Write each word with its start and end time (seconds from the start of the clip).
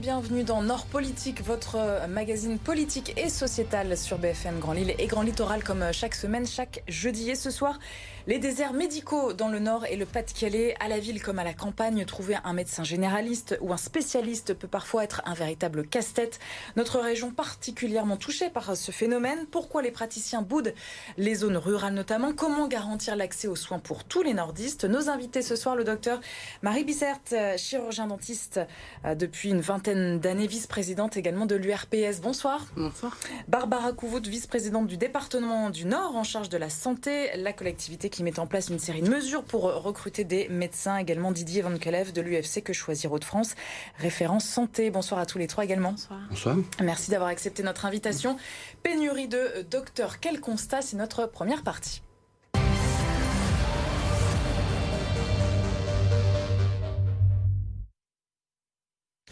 bienvenue 0.00 0.44
dans 0.44 0.62
Nord 0.62 0.86
Politique, 0.86 1.42
votre 1.42 1.76
magazine 2.08 2.58
politique 2.58 3.12
et 3.18 3.28
sociétal 3.28 3.98
sur 3.98 4.16
BFM 4.16 4.58
Grand 4.58 4.72
Lille 4.72 4.94
et 4.98 5.06
Grand 5.06 5.20
Littoral 5.20 5.62
comme 5.62 5.92
chaque 5.92 6.14
semaine, 6.14 6.46
chaque 6.46 6.82
jeudi. 6.88 7.28
Et 7.28 7.34
ce 7.34 7.50
soir, 7.50 7.78
les 8.26 8.38
déserts 8.38 8.72
médicaux 8.72 9.34
dans 9.34 9.48
le 9.48 9.58
Nord 9.58 9.84
et 9.84 9.96
le 9.96 10.06
Pas-de-Calais, 10.06 10.74
à 10.80 10.88
la 10.88 10.98
ville 10.98 11.22
comme 11.22 11.38
à 11.38 11.44
la 11.44 11.52
campagne, 11.52 12.04
trouver 12.06 12.36
un 12.44 12.54
médecin 12.54 12.82
généraliste 12.82 13.58
ou 13.60 13.74
un 13.74 13.76
spécialiste 13.76 14.54
peut 14.54 14.68
parfois 14.68 15.04
être 15.04 15.20
un 15.26 15.34
véritable 15.34 15.86
casse-tête. 15.86 16.38
Notre 16.76 16.98
région 17.00 17.30
particulièrement 17.30 18.16
touchée 18.16 18.48
par 18.48 18.76
ce 18.76 18.92
phénomène. 18.92 19.46
Pourquoi 19.50 19.82
les 19.82 19.90
praticiens 19.90 20.40
boudent 20.40 20.72
les 21.18 21.34
zones 21.34 21.58
rurales 21.58 21.94
notamment? 21.94 22.32
Comment 22.32 22.68
garantir 22.68 23.16
l'accès 23.16 23.48
aux 23.48 23.56
soins 23.56 23.80
pour 23.80 24.04
tous 24.04 24.22
les 24.22 24.32
nordistes? 24.32 24.84
Nos 24.84 25.10
invités 25.10 25.42
ce 25.42 25.56
soir, 25.56 25.76
le 25.76 25.84
docteur 25.84 26.20
Marie 26.62 26.84
Bissert, 26.84 27.20
chirurgien 27.56 28.06
dentiste 28.06 28.60
euh, 29.04 29.14
depuis 29.14 29.50
une 29.50 29.60
vingtaine 29.60 29.89
d'années, 29.94 30.46
vice-présidente 30.46 31.16
également 31.16 31.46
de 31.46 31.54
l'URPS. 31.54 32.20
Bonsoir. 32.22 32.66
Bonsoir. 32.76 33.16
Barbara 33.48 33.92
Couvout, 33.92 34.26
vice-présidente 34.26 34.86
du 34.86 34.96
département 34.96 35.70
du 35.70 35.84
Nord 35.84 36.16
en 36.16 36.24
charge 36.24 36.48
de 36.48 36.56
la 36.56 36.70
santé, 36.70 37.30
la 37.36 37.52
collectivité 37.52 38.10
qui 38.10 38.22
met 38.22 38.38
en 38.38 38.46
place 38.46 38.68
une 38.68 38.78
série 38.78 39.02
de 39.02 39.10
mesures 39.10 39.42
pour 39.42 39.62
recruter 39.62 40.24
des 40.24 40.48
médecins. 40.48 40.96
Également 40.96 41.32
Didier 41.32 41.62
Van 41.62 41.76
Kelev 41.76 42.12
de 42.12 42.20
l'UFC 42.20 42.62
Que 42.62 42.72
Choisir 42.72 43.12
Hauts-de-France, 43.12 43.54
référence 43.98 44.44
santé. 44.44 44.90
Bonsoir 44.90 45.20
à 45.20 45.26
tous 45.26 45.38
les 45.38 45.46
trois 45.46 45.64
également. 45.64 45.92
Bonsoir. 45.92 46.20
Bonsoir. 46.30 46.56
Merci 46.82 47.10
d'avoir 47.10 47.30
accepté 47.30 47.62
notre 47.62 47.84
invitation. 47.84 48.36
Pénurie 48.82 49.28
de 49.28 49.62
docteurs, 49.70 50.20
quel 50.20 50.40
constat? 50.40 50.82
C'est 50.82 50.96
notre 50.96 51.26
première 51.26 51.62
partie. 51.62 52.02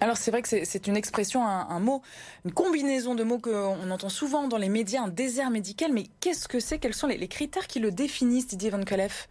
Alors 0.01 0.17
c'est 0.17 0.31
vrai 0.31 0.43
que 0.43 0.49
c'est 0.49 0.87
une 0.87 0.97
expression, 0.97 1.45
un, 1.45 1.81
mot, 1.81 2.03
une 2.45 2.53
combinaison 2.53 3.15
de 3.15 3.25
mots 3.25 3.39
qu'on 3.39 3.91
entend 3.91 4.09
souvent 4.09 4.47
dans 4.47 4.57
les 4.57 4.69
médias, 4.69 5.03
un 5.03 5.09
désert 5.09 5.51
médical. 5.51 5.93
Mais 5.93 6.05
qu'est-ce 6.21 6.47
que 6.47 6.61
c'est? 6.61 6.79
Quels 6.79 6.95
sont 6.95 7.09
les, 7.09 7.29
critères 7.29 7.67
qui 7.67 7.81
le 7.81 7.91
définissent, 7.91 8.47
Didier 8.47 8.71
Van 8.71 8.83
Kalef 8.83 9.29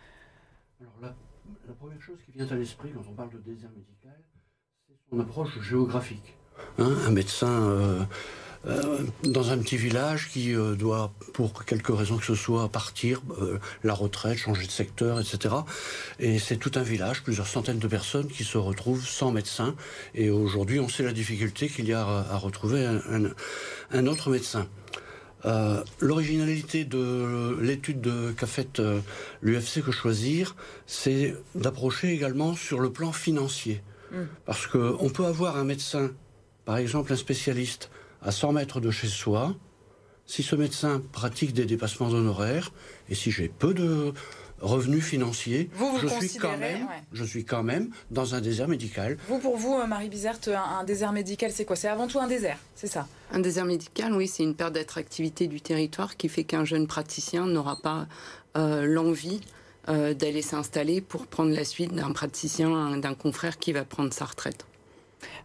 Alors 0.81 0.93
la, 1.01 1.73
première 1.73 2.01
chose 2.01 2.17
qui 2.25 2.31
vient 2.31 2.47
à 2.47 2.55
l'esprit 2.55 2.91
quand 2.93 3.03
on 3.09 3.13
parle 3.13 3.29
de 3.29 3.37
désert 3.37 3.69
médical, 3.69 4.19
c'est 4.87 4.95
son 5.09 5.19
approche 5.19 5.59
géographique. 5.61 6.35
Hein, 6.79 6.95
un 7.05 7.11
médecin 7.11 7.47
euh, 7.47 8.03
euh, 8.67 8.99
dans 9.23 9.51
un 9.51 9.57
petit 9.59 9.77
village 9.77 10.29
qui 10.29 10.53
euh, 10.53 10.75
doit, 10.75 11.13
pour 11.33 11.63
quelque 11.63 11.91
raison 11.93 12.17
que 12.17 12.25
ce 12.25 12.35
soit, 12.35 12.67
partir, 12.69 13.21
euh, 13.41 13.59
la 13.83 13.93
retraite, 13.93 14.37
changer 14.37 14.65
de 14.65 14.71
secteur, 14.71 15.19
etc. 15.19 15.55
Et 16.19 16.37
c'est 16.39 16.57
tout 16.57 16.71
un 16.75 16.81
village, 16.81 17.23
plusieurs 17.23 17.47
centaines 17.47 17.79
de 17.79 17.87
personnes 17.87 18.27
qui 18.27 18.43
se 18.43 18.57
retrouvent 18.57 19.05
sans 19.05 19.31
médecin. 19.31 19.75
Et 20.15 20.29
aujourd'hui, 20.29 20.79
on 20.79 20.89
sait 20.89 21.03
la 21.03 21.13
difficulté 21.13 21.69
qu'il 21.69 21.87
y 21.87 21.93
a 21.93 22.05
à, 22.05 22.37
retrouver 22.37 22.85
un, 22.85 24.07
autre 24.07 24.29
médecin. 24.29 24.67
L'originalité 26.02 26.83
de 26.83 27.57
l'étude 27.61 28.11
qu'a 28.37 28.47
faite 28.47 28.81
l'UFC 29.41 29.81
Que 29.81 29.91
Choisir, 29.91 30.55
c'est 30.87 31.35
d'approcher 31.55 32.11
également 32.11 32.53
sur 32.55 32.79
le 32.79 32.91
plan 32.91 33.13
financier. 33.13 33.81
Mmh. 34.11 34.15
Parce 34.45 34.67
qu'on 34.67 35.09
peut 35.09 35.25
avoir 35.25 35.57
un 35.57 35.63
médecin, 35.63 36.11
par 36.65 36.77
exemple 36.77 37.13
un 37.13 37.17
spécialiste, 37.17 37.89
à 38.21 38.31
100 38.31 38.53
mètres 38.53 38.79
de 38.79 38.91
chez 38.91 39.07
soi, 39.07 39.55
si 40.25 40.43
ce 40.43 40.55
médecin 40.55 41.01
pratique 41.11 41.53
des 41.53 41.65
dépassements 41.65 42.09
d'honoraires, 42.09 42.71
et 43.09 43.15
si 43.15 43.31
j'ai 43.31 43.47
peu 43.47 43.73
de 43.73 44.14
revenus 44.59 45.03
financiers, 45.03 45.69
je, 46.02 46.08
suis 46.08 46.37
quand 46.39 46.58
même, 46.58 46.87
je 47.14 47.23
suis 47.23 47.45
quand 47.45 47.64
même 47.64 47.89
dans 48.11 48.36
un 48.36 48.42
désert 48.42 48.67
médical. 48.67 49.17
Vous, 49.27 49.39
pour 49.39 49.58
vous, 49.58 49.75
euh, 49.75 49.86
Marie 49.86 50.09
Bizert, 50.09 50.39
un, 50.47 50.83
désert 50.83 51.11
médical, 51.11 51.52
c'est 51.52 51.65
quoi? 51.65 51.75
C'est 51.75 51.87
avant 51.87 52.08
tout 52.08 52.19
un 52.19 52.27
désert, 52.27 52.58
c'est 52.75 52.87
ça? 52.87 53.08
Un 53.31 53.39
désert 53.39 53.65
médical, 53.65 54.14
oui, 54.14 54.27
c'est 54.27 54.43
une 54.43 54.55
perte 54.55 54.73
d'attractivité 54.73 55.47
du 55.47 55.61
territoire 55.61 56.17
qui 56.17 56.27
fait 56.27 56.43
qu'un 56.43 56.65
jeune 56.65 56.87
praticien 56.87 57.45
n'aura 57.45 57.77
pas 57.77 58.08
euh, 58.58 58.86
l'envie 58.86 59.42
euh, 59.89 60.13
d'aller 60.13 60.42
s'installer 60.42 61.02
pour 61.02 61.27
prendre 61.27 61.53
la 61.53 61.63
suite 61.63 61.93
d'un 61.93 62.11
praticien, 62.11 62.97
d'un 62.97 63.13
confrère 63.13 63.59
qui 63.59 63.73
va 63.73 63.86
prendre 63.86 64.11
sa 64.11 64.25
retraite. 64.25 64.65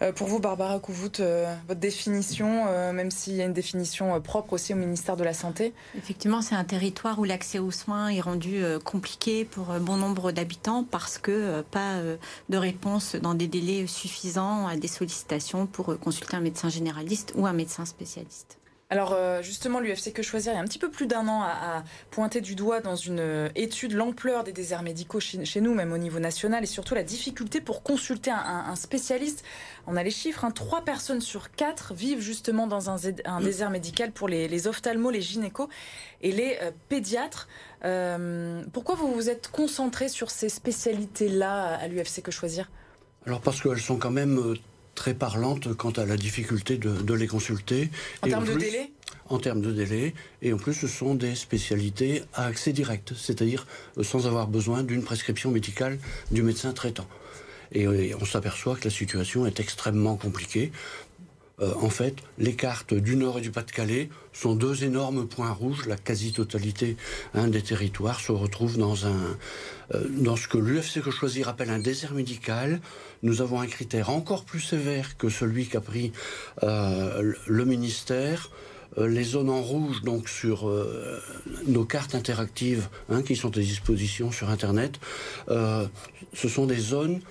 Euh, 0.03 0.13
pour 0.13 0.27
vous, 0.27 0.39
Barbara 0.39 0.79
Couvout, 0.79 1.21
euh, 1.21 1.55
votre 1.69 1.81
définition, 1.81 2.67
euh, 2.69 2.93
même 2.93 3.11
s'il 3.11 3.35
y 3.35 3.43
a 3.43 3.45
une 3.45 3.53
définition 3.53 4.21
propre 4.21 4.55
aussi 4.55 4.73
au 4.73 4.77
ministère 4.77 5.17
de 5.17 5.25
la 5.25 5.35
Santé 5.35 5.73
Effectivement, 5.97 6.43
c'est 6.43 6.55
un 6.55 6.65
territoire 6.65 7.19
où 7.19 7.25
l'accès 7.25 7.59
aux 7.59 7.71
soins 7.71 8.09
est 8.09 8.21
rendu 8.21 8.63
compliqué 8.85 9.45
pour 9.45 9.67
bon 9.81 9.97
nombre 9.97 10.33
d'habitants 10.33 10.85
parce 10.85 11.19
que 11.19 11.63
pas 11.63 12.01
de 12.49 12.57
réponse 12.57 13.17
dans 13.17 13.35
des 13.35 13.47
délais 13.47 13.87
suffisants 13.87 14.67
à 14.67 14.77
des 14.77 14.89
sollicitations 14.89 15.67
pour 15.67 15.99
consulter 15.99 16.37
un 16.37 16.41
médecin 16.41 16.69
généraliste 16.69 17.33
ou 17.37 17.47
un 17.47 17.53
médecin 17.53 17.85
spécialiste. 17.85 18.59
Alors 18.93 19.15
euh, 19.15 19.41
justement, 19.41 19.81
l'UFC 19.81 20.13
Que 20.13 20.23
Choisir, 20.23 20.53
il 20.53 20.57
y 20.57 20.59
a 20.59 20.61
un 20.61 20.67
petit 20.67 20.79
peu 20.79 20.91
plus 20.91 21.07
d'un 21.07 21.27
an, 21.27 21.41
à 21.41 21.83
pointer 22.11 22.43
du 22.43 22.55
doigt 22.55 22.83
dans 22.83 22.95
une 22.95 23.21
euh, 23.21 23.49
étude 23.55 23.93
l'ampleur 23.93 24.45
des 24.45 24.53
déserts 24.53 24.83
médicaux 24.83 25.19
chez, 25.19 25.61
nous, 25.63 25.73
même 25.73 25.95
au 25.95 25.97
niveau 25.97 26.19
national, 26.19 26.63
et 26.63 26.67
surtout 26.67 26.95
la 26.95 27.03
difficulté 27.03 27.63
pour 27.63 27.83
consulter 27.83 28.31
un, 28.31 28.77
spécialiste. 28.77 29.45
On 29.87 29.97
a 29.97 30.03
les 30.03 30.11
chiffres, 30.11 30.45
hein, 30.45 30.51
3 30.51 30.85
personnes 30.85 31.23
sur 31.23 31.53
4 31.53 31.95
vivent 31.95 32.21
justement 32.21 32.67
dans 32.67 32.91
un, 32.91 33.41
désert 33.41 33.71
médical 33.71 34.13
pour 34.13 34.29
les, 34.29 34.67
ophtalmos, 34.67 35.11
les 35.11 35.23
gynécos 35.23 35.71
et 36.21 36.31
les 36.31 36.59
euh, 36.61 36.71
pédiatres. 36.91 37.49
pourquoi 38.75 38.95
vous 38.95 39.11
vous 39.11 39.31
êtes 39.31 39.49
concentré 39.51 40.11
sur 40.11 40.31
ces 40.31 40.51
spécialités-là 40.51 41.79
à 41.81 41.89
l'UFC 41.89 42.21
Que 42.21 42.31
Choisir? 42.31 42.71
Alors 43.25 43.41
parce 43.41 43.63
qu'elles 43.63 43.81
sont 43.81 43.97
quand 43.97 44.11
même 44.11 44.55
très 45.03 45.15
parlante 45.15 45.75
quant 45.75 45.91
à 45.91 46.07
la 46.07 46.17
difficulté 46.17 46.79
de, 46.79 47.15
les 47.15 47.27
consulter. 47.27 47.91
En 48.23 48.29
termes 48.29 48.47
de 48.47 48.55
délai 48.55 48.93
En 49.31 49.39
termes 49.39 49.61
de 49.61 49.73
délai. 49.73 50.15
Et 50.43 50.53
en 50.53 50.59
plus, 50.59 50.75
ce 50.75 50.87
sont 50.87 51.17
des 51.17 51.35
spécialités 51.35 52.23
à 52.35 52.47
accès 52.47 52.73
direct, 52.73 53.13
c'est-à-dire 53.17 53.67
euh, 53.99 54.05
sans 54.05 54.29
avoir 54.29 54.47
besoin 54.47 54.85
d'une 54.85 55.03
prescription 55.03 55.51
médicale 55.51 55.99
du 56.31 56.45
médecin 56.45 56.73
traitant. 56.73 57.09
Et 57.73 57.85
euh, 57.85 58.17
on 58.21 58.25
s'aperçoit 58.25 58.77
que 58.77 58.85
la 58.85 58.95
situation 58.95 59.45
est 59.45 59.59
extrêmement 59.59 60.15
compliquée. 60.15 60.71
Euh, 61.63 61.73
en 61.81 61.91
fait, 61.91 62.17
les 62.39 62.55
cartes 62.55 62.95
du 62.95 63.17
Nord 63.17 63.39
et 63.39 63.41
du 63.41 63.51
Pas-de-Calais 63.51 64.09
sont 64.33 64.55
deux 64.55 64.85
énormes 64.85 65.27
points 65.27 65.53
rouges. 65.53 65.87
La 65.87 65.97
quasi-totalité 65.97 66.97
hein, 67.35 67.49
des 67.49 67.63
territoires 67.63 68.21
se 68.21 68.33
retrouve 68.33 68.79
dans, 68.79 69.07
un, 69.07 69.37
euh, 69.95 70.05
dans 70.09 70.37
ce 70.37 70.49
que 70.49 70.59
l'UFC 70.59 71.01
Que 71.03 71.11
Choisir 71.11 71.49
appelle 71.49 71.71
un 71.71 71.79
désert 71.79 72.15
médical. 72.15 72.81
Nous 73.23 73.41
avons 73.41 73.61
un 73.61 73.67
critère 73.67 74.11
encore 74.11 74.45
plus 74.45 74.61
sévère 74.61 75.17
que 75.17 75.29
celui 75.29 75.67
qu'a 75.67 75.81
pris 75.81 76.13
euh, 76.63 77.33
le 77.47 77.65
ministère 77.65 78.51
les 78.99 79.25
zones 79.25 79.49
en 79.49 79.63
rouge, 79.63 80.03
donc 80.03 80.29
sur 80.29 80.71
nos 81.67 81.87
cartes 81.87 82.15
interactives 82.15 82.89
hein, 83.09 83.23
qui 83.23 83.37
sont 83.37 83.57
à 83.57 83.61
disposition 83.61 84.31
sur 84.31 84.51
Internet, 84.51 85.01
ce 85.49 85.89
sont 86.49 86.67
des 86.67 86.79
zones 86.79 87.23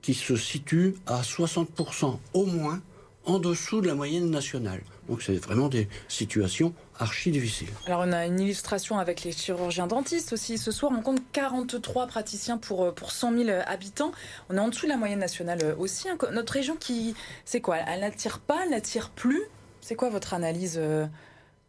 qui 0.00 0.14
se 0.14 0.36
situent 0.36 0.94
à 1.06 1.20
60% 1.20 2.18
au 2.32 2.46
moins 2.46 2.80
en 3.26 3.38
dessous 3.38 3.80
de 3.80 3.86
la 3.86 3.94
moyenne 3.94 4.30
nationale. 4.30 4.80
Donc 5.08 5.22
c'est 5.22 5.36
vraiment 5.36 5.68
des 5.68 5.88
situations 6.08 6.72
archi 6.98 7.30
difficiles. 7.30 7.68
Alors 7.86 8.04
on 8.06 8.12
a 8.12 8.26
une 8.26 8.40
illustration 8.40 8.98
avec 8.98 9.24
les 9.24 9.32
chirurgiens 9.32 9.86
dentistes 9.86 10.32
aussi. 10.32 10.58
Ce 10.58 10.70
soir, 10.70 10.92
on 10.96 11.02
compte 11.02 11.20
43 11.32 12.06
praticiens 12.06 12.58
pour, 12.58 12.84
euh, 12.84 12.92
pour 12.92 13.12
100 13.12 13.36
000 13.44 13.50
habitants. 13.66 14.12
On 14.48 14.56
est 14.56 14.60
en 14.60 14.68
dessous 14.68 14.86
de 14.86 14.90
la 14.90 14.96
moyenne 14.96 15.18
nationale 15.18 15.58
euh, 15.62 15.76
aussi. 15.76 16.08
Hein. 16.08 16.16
Notre 16.32 16.54
région 16.54 16.76
qui, 16.76 17.14
c'est 17.44 17.60
quoi? 17.60 17.76
Elle 17.76 18.00
n'attire 18.00 18.38
pas, 18.38 18.60
elle 18.64 18.70
n'attire 18.70 19.10
plus? 19.10 19.42
C'est 19.80 19.96
quoi 19.96 20.08
votre 20.08 20.34
analyse 20.34 20.76
euh, 20.78 21.06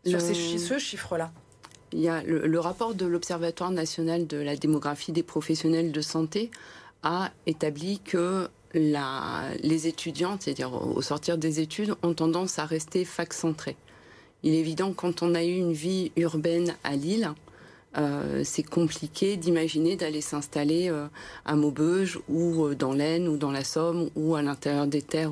sur 0.05 0.21
ces, 0.21 0.33
ce 0.57 0.79
chiffre-là? 0.79 1.31
Il 1.93 1.99
y 1.99 2.09
a 2.09 2.21
le 2.21 2.59
rapport 2.59 2.95
de 2.95 3.05
l'Observatoire 3.05 3.71
national 3.71 4.27
de 4.27 4.37
la 4.37 4.57
démographie 4.57 5.13
des 5.13 5.23
professionnels 5.23 5.93
de 5.93 6.01
santé 6.01 6.51
a 7.03 7.31
établi 7.45 7.99
que 7.99 8.49
les 8.73 9.87
étudiantes, 9.87 10.43
c'est-à-dire 10.43 10.73
au 10.73 11.01
sortir 11.01 11.37
des 11.37 11.59
études, 11.59 11.95
ont 12.03 12.13
tendance 12.13 12.59
à 12.59 12.65
rester 12.65 13.05
fac-centrées. 13.05 13.77
Il 14.43 14.53
est 14.53 14.59
évident 14.59 14.91
que 14.91 14.95
quand 14.95 15.23
on 15.23 15.35
a 15.35 15.43
eu 15.43 15.55
une 15.55 15.73
vie 15.73 16.11
urbaine 16.15 16.75
à 16.83 16.95
Lille, 16.95 17.33
euh, 17.97 18.41
c'est 18.43 18.63
compliqué 18.63 19.37
d'imaginer 19.37 19.95
d'aller 19.95 20.21
s'installer 20.21 20.89
euh, 20.89 21.07
à 21.45 21.55
Maubeuge 21.55 22.19
ou 22.29 22.65
euh, 22.65 22.75
dans 22.75 22.93
l'Aisne 22.93 23.27
ou 23.27 23.37
dans 23.37 23.49
la 23.49 23.63
Somme 23.63 24.09
ou 24.15 24.35
à 24.35 24.43
l'intérieur 24.43 24.85
des 24.85 25.01
terres 25.01 25.31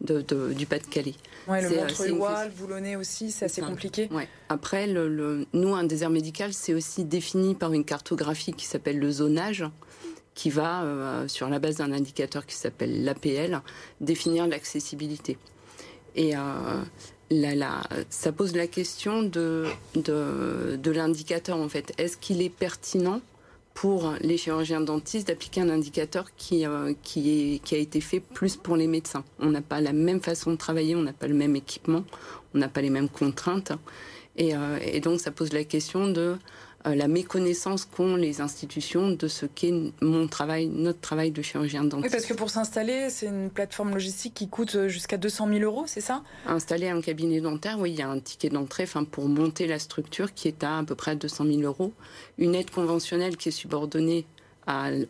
du 0.00 0.66
Pas-de-Calais. 0.66 1.14
Ouais, 1.46 1.62
le 1.62 1.70
Montreuil, 1.70 2.10
le 2.10 2.50
Boulonnais 2.60 2.96
aussi, 2.96 3.30
c'est 3.30 3.46
assez 3.46 3.62
compliqué. 3.62 4.10
Après, 4.50 4.86
nous, 4.86 5.74
un 5.74 5.84
désert 5.84 6.10
médical, 6.10 6.52
c'est 6.52 6.74
aussi 6.74 7.04
défini 7.04 7.54
par 7.54 7.72
une 7.72 7.84
cartographie 7.84 8.52
qui 8.52 8.66
s'appelle 8.66 8.98
le 8.98 9.10
zonage 9.10 9.64
qui 10.38 10.50
va, 10.50 10.84
euh, 10.84 11.26
sur 11.26 11.48
la 11.48 11.58
base 11.58 11.78
d'un 11.78 11.90
indicateur 11.90 12.46
qui 12.46 12.54
s'appelle 12.54 13.02
l'APL, 13.02 13.60
définir 14.00 14.46
l'accessibilité. 14.46 15.36
Et 16.14 16.36
euh, 16.36 18.04
ça 18.08 18.30
pose 18.30 18.54
la 18.54 18.68
question 18.68 19.24
de, 19.24 19.66
de, 19.96 20.90
l'indicateur, 20.92 21.56
en 21.56 21.68
fait. 21.68 21.92
Est-ce 21.98 22.16
qu'il 22.16 22.40
est 22.40 22.54
pertinent 22.54 23.20
pour 23.74 24.14
les 24.20 24.36
chirurgiens 24.36 24.80
dentistes 24.80 25.26
d'appliquer 25.26 25.62
un 25.62 25.70
indicateur 25.70 26.26
qui, 26.36 26.64
euh, 26.64 26.94
qui, 27.02 27.60
a 27.72 27.76
été 27.76 28.00
fait 28.00 28.20
plus 28.20 28.54
pour 28.54 28.76
les 28.76 28.86
médecins? 28.86 29.24
On 29.40 29.50
n'a 29.50 29.60
pas 29.60 29.80
la 29.80 29.92
même 29.92 30.20
façon 30.20 30.52
de 30.52 30.56
travailler, 30.56 30.94
on 30.94 31.02
n'a 31.02 31.12
pas 31.12 31.26
le 31.26 31.34
même 31.34 31.56
équipement, 31.56 32.04
on 32.54 32.58
n'a 32.58 32.68
pas 32.68 32.80
les 32.80 32.90
mêmes 32.90 33.08
contraintes. 33.08 33.72
Et, 34.36 34.54
donc 35.00 35.18
ça 35.18 35.32
pose 35.32 35.52
la 35.52 35.64
question 35.64 36.06
de 36.06 36.36
la 36.84 37.08
méconnaissance 37.08 37.84
qu'ont 37.84 38.16
les 38.16 38.40
institutions 38.40 39.10
de 39.10 39.28
ce 39.28 39.46
qu'est 39.46 39.74
mon 40.00 40.28
travail, 40.28 40.68
notre 40.68 41.00
travail 41.00 41.30
de 41.30 41.42
chirurgien 41.42 41.84
dentiste. 41.84 42.04
Oui, 42.04 42.10
parce 42.10 42.24
que 42.24 42.34
pour 42.34 42.50
s'installer, 42.50 43.10
c'est 43.10 43.26
une 43.26 43.50
plateforme 43.50 43.92
logistique 43.92 44.34
qui 44.34 44.48
coûte 44.48 44.74
euh, 44.76 44.88
jusqu'à 44.88 45.16
200 45.16 45.48
000 45.48 45.60
euros, 45.60 45.84
c'est 45.86 46.00
ça? 46.00 46.22
Installer 46.46 46.88
un 46.88 47.00
cabinet 47.00 47.40
dentaire, 47.40 47.78
oui, 47.78 47.90
il 47.90 47.98
y 47.98 48.02
a 48.02 48.08
un 48.08 48.20
ticket 48.20 48.48
d'entrée 48.48 48.84
enfin, 48.84 49.04
pour 49.04 49.28
monter 49.28 49.66
la 49.66 49.78
structure 49.78 50.32
qui 50.34 50.48
est 50.48 50.62
à 50.64 50.78
à 50.78 50.84
peu 50.84 50.94
près 50.94 51.16
200 51.16 51.44
000 51.46 51.60
euros. 51.62 51.92
Une 52.38 52.54
aide 52.54 52.70
conventionnelle 52.70 53.36
qui 53.36 53.48
est 53.48 53.52
subordonnée 53.52 54.26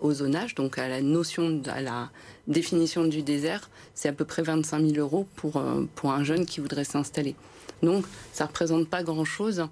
au 0.01 0.13
zonage, 0.13 0.55
donc 0.55 0.79
à 0.79 0.89
la 0.89 1.03
notion, 1.03 1.61
à 1.67 1.81
la 1.81 2.11
définition 2.47 3.05
du 3.05 3.23
désert, 3.23 3.69
c'est 3.95 4.09
à 4.09 4.13
peu 4.13 4.25
près 4.25 4.43
25 4.43 4.81
000 4.81 4.99
euros 4.99 5.27
pour, 5.35 5.57
euh, 5.57 5.85
pour 5.97 6.13
un 6.13 6.23
jeune 6.23 6.47
qui 6.47 6.61
voudrait 6.61 6.85
s'installer. 6.85 7.35
Donc 7.83 8.05
ça 8.33 8.45
ne 8.45 8.49
représente 8.49 8.89
pas 8.89 9.03
grand-chose 9.03 9.67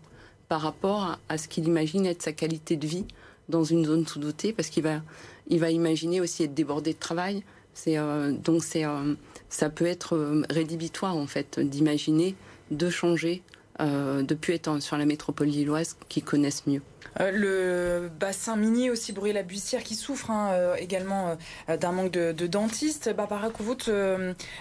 par 0.48 0.60
rapport 0.60 1.18
à 1.28 1.38
ce 1.38 1.48
qu'il 1.48 1.66
imagine 1.66 2.06
être 2.06 2.22
sa 2.22 2.32
qualité 2.32 2.76
de 2.76 2.86
vie 2.86 3.04
dans 3.48 3.64
une 3.64 3.84
zone 3.84 4.06
sous-dotée, 4.06 4.52
parce 4.52 4.68
qu'il 4.68 4.82
va, 4.82 5.02
il 5.48 5.60
va 5.60 5.70
imaginer 5.70 6.20
aussi 6.20 6.44
être 6.44 6.54
débordé 6.54 6.92
de 6.92 6.98
travail. 6.98 7.44
Euh, 7.88 8.32
donc 8.32 8.62
euh, 8.76 9.14
ça 9.48 9.70
peut 9.70 9.86
être 9.86 10.16
euh, 10.16 10.42
rédhibitoire 10.48 11.16
en 11.16 11.26
fait 11.26 11.60
d'imaginer 11.60 12.34
de 12.70 12.90
changer, 12.90 13.42
de 13.78 14.34
plus 14.34 14.54
être 14.54 14.80
sur 14.82 14.96
la 14.96 15.04
métropole 15.04 15.48
lilloise 15.48 15.96
qui 16.08 16.22
connaissent 16.22 16.66
mieux. 16.66 16.80
Le 17.20 18.10
bassin 18.20 18.56
minier 18.56 18.90
aussi, 18.90 19.12
Bruy-la-Buissière, 19.12 19.82
qui 19.82 19.94
souffre 19.94 20.30
hein, 20.30 20.74
également 20.78 21.36
d'un 21.68 21.92
manque 21.92 22.12
de, 22.12 22.46
dentistes. 22.46 23.14
Barbara 23.14 23.50
Kouvout, 23.50 23.90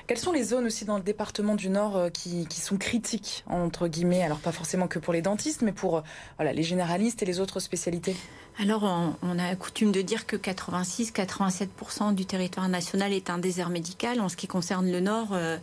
quelles 0.08 0.18
sont 0.18 0.32
les 0.32 0.44
zones 0.44 0.66
aussi 0.66 0.86
dans 0.86 0.98
le 0.98 1.04
département 1.04 1.56
du 1.56 1.70
Nord 1.70 2.10
qui, 2.14 2.48
qui, 2.48 2.62
sont 2.62 2.78
critiques, 2.78 3.44
entre 3.48 3.88
guillemets? 3.88 4.24
Alors 4.24 4.40
pas 4.40 4.52
forcément 4.52 4.88
que 4.88 5.00
pour 5.00 5.14
les 5.14 5.22
dentistes, 5.22 5.62
mais 5.62 5.74
pour 5.74 6.04
voilà, 6.38 6.54
les 6.54 6.64
généralistes 6.64 7.22
et 7.24 7.26
les 7.26 7.40
autres 7.40 7.60
spécialités 7.60 8.16
alors, 8.58 8.84
on, 9.22 9.38
a 9.38 9.54
coutume 9.56 9.92
de 9.92 10.02
dire 10.02 10.26
que 10.26 10.38
86-87% 10.38 12.16
du 12.16 12.26
territoire 12.26 12.70
national 12.70 13.12
est 13.12 13.30
un 13.30 13.38
désert 13.38 13.70
médical. 13.70 14.22
En 14.22 14.30
ce 14.30 14.38
qui 14.38 14.48
concerne 14.48 14.90
le 14.90 15.02
Nord, 15.02 15.30
euh, 15.34 15.58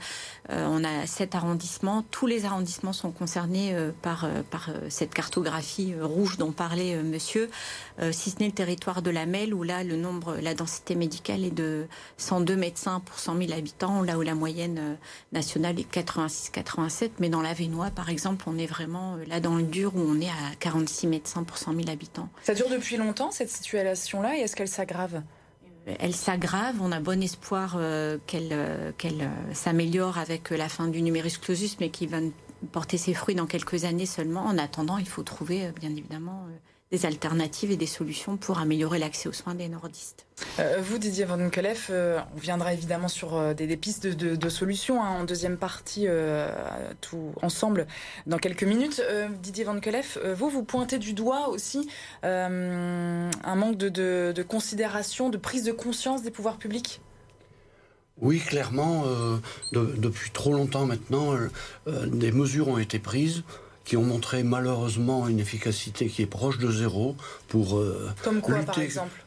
euh, 0.50 0.66
on 0.68 0.84
a 0.84 1.06
sept 1.06 1.34
arrondissements. 1.34 2.04
Tous 2.10 2.26
les 2.26 2.44
arrondissements 2.44 2.92
sont 2.92 3.10
concernés 3.10 3.74
euh, 3.74 3.92
par, 4.02 4.28
cette 4.90 5.14
cartographie 5.14 5.94
rouge 5.98 6.36
dont 6.36 6.52
parlait 6.52 7.02
monsieur, 7.02 7.48
si 8.10 8.30
ce 8.30 8.38
n'est 8.38 8.46
le 8.46 8.52
territoire 8.52 9.02
de 9.02 9.10
la 9.10 9.26
Melle, 9.26 9.54
où 9.54 9.62
là, 9.62 9.84
le 9.84 9.96
nombre, 9.96 10.36
la 10.42 10.54
densité 10.54 10.94
médicale 10.94 11.44
est 11.44 11.50
de 11.50 11.86
102 12.18 12.56
médecins 12.56 13.00
pour 13.00 13.18
100 13.18 13.38
000 13.38 13.52
habitants, 13.52 14.02
là 14.02 14.18
où 14.18 14.22
la 14.22 14.34
moyenne 14.34 14.98
nationale 15.32 15.78
est 15.78 15.90
86-87. 15.92 17.12
Mais 17.20 17.28
dans 17.28 17.42
la 17.42 17.54
Vénois, 17.54 17.90
par 17.90 18.10
exemple, 18.10 18.44
on 18.48 18.58
est 18.58 18.66
vraiment 18.66 19.16
là 19.26 19.40
dans 19.40 19.56
le 19.56 19.62
dur, 19.62 19.96
où 19.96 20.00
on 20.00 20.20
est 20.20 20.28
à 20.28 20.54
46 20.60 21.06
médecins 21.06 21.42
pour 21.44 21.58
100 21.58 21.74
000 21.74 21.88
habitants. 21.88 22.28
Longtemps 22.96 23.30
cette 23.30 23.50
situation-là 23.50 24.36
et 24.36 24.40
est-ce 24.40 24.56
qu'elle 24.56 24.68
s'aggrave? 24.68 25.22
Elle 25.86 26.14
s'aggrave. 26.14 26.76
On 26.80 26.92
a 26.92 27.00
bon 27.00 27.22
espoir 27.22 27.74
euh, 27.76 28.18
qu'elle 28.26 28.50
euh, 28.52 28.92
qu'elle 28.96 29.22
euh, 29.22 29.54
s'améliore 29.54 30.18
avec 30.18 30.50
la 30.50 30.68
fin 30.68 30.86
du 30.86 31.02
numerus 31.02 31.38
clausus, 31.38 31.76
mais 31.80 31.90
qui 31.90 32.06
va 32.06 32.18
porter 32.70 32.98
ses 32.98 33.14
fruits 33.14 33.34
dans 33.34 33.46
quelques 33.46 33.84
années 33.84 34.06
seulement. 34.06 34.42
En 34.42 34.58
attendant, 34.58 34.98
il 34.98 35.08
faut 35.08 35.24
trouver, 35.24 35.72
bien 35.80 35.90
évidemment, 35.90 36.46
des 36.92 37.06
alternatives 37.06 37.70
et 37.70 37.76
des 37.76 37.86
solutions 37.86 38.36
pour 38.36 38.58
améliorer 38.58 38.98
l'accès 38.98 39.28
aux 39.28 39.32
soins 39.32 39.54
des 39.54 39.68
nordistes. 39.68 40.26
Euh, 40.58 40.76
vous, 40.82 40.98
Didier 40.98 41.24
Van 41.24 41.48
Kelef, 41.48 41.88
euh, 41.90 42.20
on 42.36 42.38
viendra 42.38 42.74
évidemment 42.74 43.08
sur 43.08 43.34
euh, 43.34 43.54
des, 43.54 43.76
pistes 43.78 44.06
de, 44.06 44.48
solutions 44.50 45.02
hein, 45.02 45.20
en 45.20 45.24
deuxième 45.24 45.56
partie, 45.56 46.06
tout 47.00 47.32
ensemble, 47.40 47.86
dans 48.26 48.36
quelques 48.36 48.64
minutes. 48.64 49.02
Didier 49.42 49.64
Van 49.64 49.80
Kelef, 49.80 50.18
vous, 50.36 50.50
vous 50.50 50.62
pointez 50.62 50.98
du 50.98 51.14
doigt 51.14 51.48
aussi 51.48 51.88
un 52.22 53.30
manque 53.56 53.78
de, 53.78 53.88
de, 54.32 54.42
considération, 54.42 55.30
de 55.30 55.38
prise 55.38 55.64
de 55.64 55.72
conscience 55.72 56.22
des 56.22 56.30
pouvoirs 56.30 56.58
publics? 56.58 57.00
Oui, 58.20 58.38
clairement, 58.40 59.04
depuis 59.72 60.30
trop 60.30 60.52
longtemps 60.52 60.84
maintenant, 60.84 61.34
des 61.86 62.32
mesures 62.32 62.68
ont 62.68 62.78
été 62.78 62.98
prises 62.98 63.42
qui 63.84 63.96
ont 63.96 64.02
montré 64.02 64.42
malheureusement 64.42 65.28
une 65.28 65.40
efficacité 65.40 66.08
qui 66.08 66.22
est 66.22 66.26
proche 66.26 66.58
de 66.58 66.70
zéro 66.70 67.16
pour 67.48 67.78
euh, 67.78 68.10
Comme 68.22 68.40
quoi, 68.40 68.58
par 68.60 68.78
exemple 68.78 69.24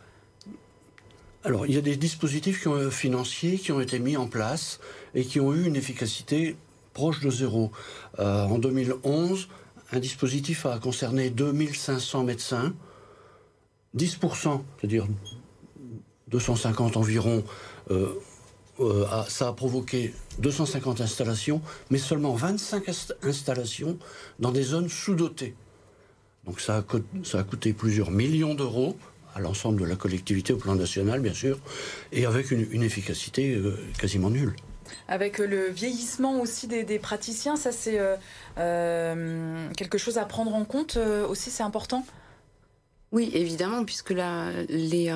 Alors, 1.43 1.65
il 1.65 1.73
y 1.73 1.77
a 1.77 1.81
des 1.81 1.97
dispositifs 1.97 2.61
qui 2.61 2.67
ont, 2.67 2.75
euh, 2.75 2.89
financiers 2.89 3.57
qui 3.57 3.71
ont 3.71 3.81
été 3.81 3.99
mis 3.99 4.17
en 4.17 4.27
place 4.27 4.79
et 5.13 5.25
qui 5.25 5.39
ont 5.39 5.53
eu 5.53 5.65
une 5.65 5.75
efficacité 5.75 6.55
proche 6.93 7.19
de 7.19 7.29
zéro. 7.29 7.71
Euh, 8.19 8.45
en 8.45 8.57
2011, 8.57 9.49
un 9.91 9.99
dispositif 9.99 10.65
a 10.65 10.79
concerné 10.79 11.29
2500 11.29 12.23
médecins, 12.23 12.73
10%, 13.95 14.61
c'est-à-dire 14.79 15.07
250 16.29 16.97
environ, 16.97 17.43
euh, 17.91 18.13
ça 19.29 19.47
a 19.47 19.53
provoqué 19.53 20.13
250 20.39 21.01
installations, 21.01 21.61
mais 21.89 21.97
seulement 21.97 22.33
25 22.33 22.83
installations 23.23 23.97
dans 24.39 24.51
des 24.51 24.63
zones 24.63 24.89
sous-dotées. 24.89 25.55
Donc 26.45 26.59
ça 26.59 26.77
a, 26.77 26.83
ça 27.23 27.39
a 27.39 27.43
coûté 27.43 27.73
plusieurs 27.73 28.11
millions 28.11 28.53
d'euros 28.53 28.97
à 29.33 29.39
l'ensemble 29.39 29.81
de 29.81 29.85
la 29.85 29.95
collectivité 29.95 30.53
au 30.53 30.57
plan 30.57 30.75
national, 30.75 31.19
bien 31.19 31.33
sûr, 31.33 31.59
et 32.11 32.25
avec 32.25 32.51
une, 32.51 32.83
efficacité 32.83 33.53
euh, 33.55 33.77
quasiment 33.99 34.29
nulle. 34.29 34.55
Avec 35.07 35.39
le 35.39 35.69
vieillissement 35.69 36.39
aussi 36.39 36.67
des, 36.67 36.99
praticiens, 36.99 37.57
ça 37.57 37.71
c'est 37.71 37.99
euh, 38.57 39.67
quelque 39.75 39.97
chose 39.97 40.17
à 40.17 40.25
prendre 40.25 40.53
en 40.55 40.63
compte 40.63 40.97
aussi, 41.27 41.49
c'est 41.49 41.63
important? 41.63 42.05
Oui, 43.11 43.31
évidemment, 43.33 43.83
puisque 43.83 44.11
là, 44.11 44.51
les 44.69 45.09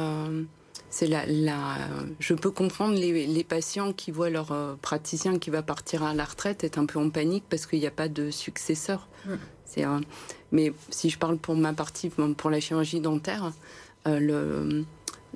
c'est 0.90 1.08
la, 1.08 1.78
je 2.20 2.34
peux 2.34 2.52
comprendre 2.52 2.96
les, 2.96 3.44
patients 3.44 3.94
qui 3.94 4.12
voient 4.12 4.30
leur 4.30 4.52
euh, 4.52 4.76
praticien 4.82 5.38
qui 5.38 5.50
va 5.50 5.62
partir 5.62 6.04
à 6.04 6.14
la 6.14 6.26
retraite 6.26 6.64
être 6.64 6.78
un 6.78 6.86
peu 6.86 7.00
en 7.00 7.10
panique 7.10 7.44
parce 7.50 7.66
qu'il 7.66 7.80
n'y 7.80 7.88
a 7.88 7.92
pas 7.92 8.08
de 8.08 8.32
successeur. 8.32 9.08
Mm. 9.26 9.34
C'est, 9.66 9.86
mais 10.52 10.74
si 10.90 11.12
je 11.12 11.20
parle 11.20 11.38
pour 11.38 11.56
ma 11.56 11.74
partie, 11.74 12.10
pour 12.10 12.50
la 12.50 12.60
chirurgie 12.60 13.02
dentaire, 13.02 13.52
euh, 14.08 14.20
le, 14.20 14.86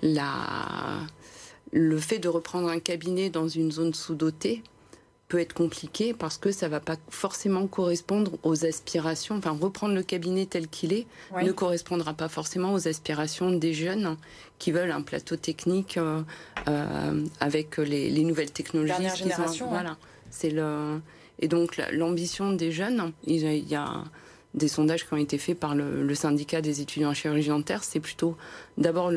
la, 0.01 0.99
le 1.71 1.97
fait 1.97 2.19
de 2.19 2.29
reprendre 2.29 2.69
un 2.69 2.79
cabinet 2.79 3.29
dans 3.29 3.47
une 3.47 3.71
zone 3.71 3.93
sous-dotée, 3.93 4.63
peut 5.33 5.39
être 5.39 5.53
compliqué 5.53 6.13
parce 6.13 6.37
que 6.37 6.51
ça 6.51 6.67
va 6.67 6.79
pas 6.79 6.95
forcément 7.09 7.65
correspondre 7.65 8.33
aux 8.43 8.65
aspirations. 8.65 9.35
Enfin, 9.35 9.57
reprendre 9.59 9.95
le 9.95 10.03
cabinet 10.03 10.45
tel 10.45 10.67
qu'il 10.67 10.93
est 10.93 11.07
ne 11.35 11.51
correspondra 11.51 12.13
pas 12.13 12.29
forcément 12.29 12.71
aux 12.71 12.87
aspirations 12.87 13.49
des 13.49 13.73
jeunes 13.73 14.15
qui 14.59 14.71
veulent 14.71 14.91
un 14.91 15.01
plateau 15.01 15.35
technique 15.35 15.97
euh, 15.97 16.21
euh, 16.67 17.25
avec 17.39 17.77
les, 17.77 18.23
nouvelles 18.23 18.51
technologies. 18.51 18.91
Dernière 18.91 19.15
génération. 19.15 19.69
Voilà. 19.69 19.97
C'est 20.29 20.51
le 20.51 21.01
et 21.39 21.47
donc 21.47 21.81
l'ambition 21.91 22.53
des 22.53 22.71
jeunes. 22.71 23.11
Il 23.25 23.41
y 23.41 23.73
a 23.73 24.03
des 24.53 24.67
sondages 24.67 25.07
qui 25.07 25.13
ont 25.15 25.17
été 25.17 25.39
faits 25.39 25.59
par 25.59 25.73
le, 25.73 26.13
syndicat 26.13 26.61
des 26.61 26.79
étudiants 26.79 27.09
en 27.09 27.15
chirurgie 27.15 27.49
dentaire. 27.49 27.83
C'est 27.83 27.99
plutôt 27.99 28.37
d'abord 28.77 29.11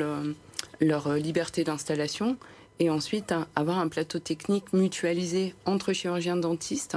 leur 0.80 1.12
liberté 1.12 1.62
d'installation 1.62 2.38
et 2.78 2.90
ensuite 2.90 3.35
avoir 3.54 3.78
un 3.78 3.88
plateau 3.88 4.18
technique 4.18 4.73
mutualisé 4.73 5.54
entre 5.64 5.92
chirurgiens 5.92 6.37
dentistes 6.37 6.97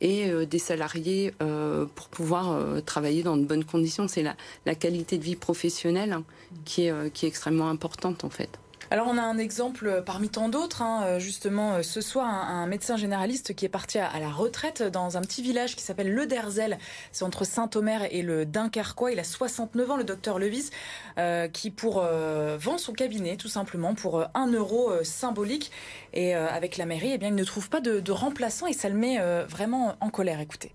et 0.00 0.28
euh, 0.28 0.44
des 0.44 0.58
salariés 0.58 1.32
euh, 1.40 1.86
pour 1.94 2.08
pouvoir 2.08 2.52
euh, 2.52 2.80
travailler 2.80 3.22
dans 3.22 3.36
de 3.36 3.44
bonnes 3.44 3.64
conditions. 3.64 4.08
C'est 4.08 4.22
la, 4.22 4.36
la, 4.66 4.74
qualité 4.74 5.18
de 5.18 5.24
vie 5.24 5.36
professionnelle 5.36 6.18
qui 6.64 6.86
est, 6.86 7.12
qui 7.12 7.26
est 7.26 7.28
extrêmement 7.28 7.68
importante 7.68 8.24
en 8.24 8.30
fait. 8.30 8.58
Alors 8.94 9.08
on 9.08 9.18
a 9.18 9.22
un 9.22 9.38
exemple 9.38 10.04
parmi 10.06 10.28
tant 10.28 10.48
d'autres, 10.48 10.80
hein, 10.80 11.18
justement 11.18 11.82
ce 11.82 12.00
soir, 12.00 12.28
un, 12.28 12.68
médecin 12.68 12.96
généraliste 12.96 13.52
qui 13.52 13.64
est 13.64 13.68
parti 13.68 13.98
à, 13.98 14.20
la 14.20 14.30
retraite 14.30 14.84
dans 14.84 15.16
un 15.16 15.20
petit 15.20 15.42
village 15.42 15.74
qui 15.74 15.82
s'appelle 15.82 16.14
Le 16.14 16.26
Derzel, 16.26 16.78
c'est 17.10 17.24
entre 17.24 17.44
Saint-Omer 17.44 18.06
et 18.12 18.22
le 18.22 18.46
Dunkerquois, 18.46 19.10
il 19.10 19.18
a 19.18 19.24
69 19.24 19.90
ans, 19.90 19.96
le 19.96 20.04
docteur 20.04 20.38
Levis, 20.38 20.70
euh, 21.18 21.48
qui 21.48 21.74
euh, 21.84 22.56
vend 22.56 22.78
son 22.78 22.92
cabinet 22.92 23.36
tout 23.36 23.48
simplement 23.48 23.96
pour 23.96 24.20
euh, 24.20 24.26
un 24.32 24.46
euro 24.46 24.92
symbolique. 25.02 25.72
Et 26.12 26.36
avec 26.36 26.76
la 26.76 26.86
mairie, 26.86 27.10
eh 27.14 27.18
bien 27.18 27.30
il 27.30 27.34
ne 27.34 27.42
trouve 27.42 27.68
pas 27.68 27.80
de, 27.80 27.98
de 27.98 28.12
remplaçant 28.12 28.68
et 28.68 28.74
ça 28.74 28.88
le 28.88 28.94
met 28.94 29.18
vraiment 29.48 29.96
en 29.98 30.08
colère, 30.08 30.38
écoutez. 30.38 30.70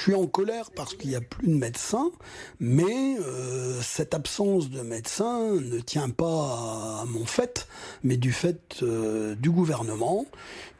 Je 0.00 0.04
suis 0.04 0.14
en 0.14 0.26
colère 0.26 0.70
parce 0.70 0.94
qu'il 0.94 1.10
n'y 1.10 1.16
a 1.16 1.20
plus 1.20 1.46
de 1.46 1.54
médecins, 1.54 2.10
mais 2.58 3.18
euh, 3.20 3.82
cette 3.82 4.14
absence 4.14 4.70
de 4.70 4.80
médecins 4.80 5.56
ne 5.56 5.78
tient 5.78 6.08
pas 6.08 7.02
à 7.02 7.04
mon 7.06 7.26
fait, 7.26 7.68
mais 8.02 8.16
du 8.16 8.32
fait 8.32 8.78
euh, 8.82 9.34
du 9.34 9.50
gouvernement 9.50 10.24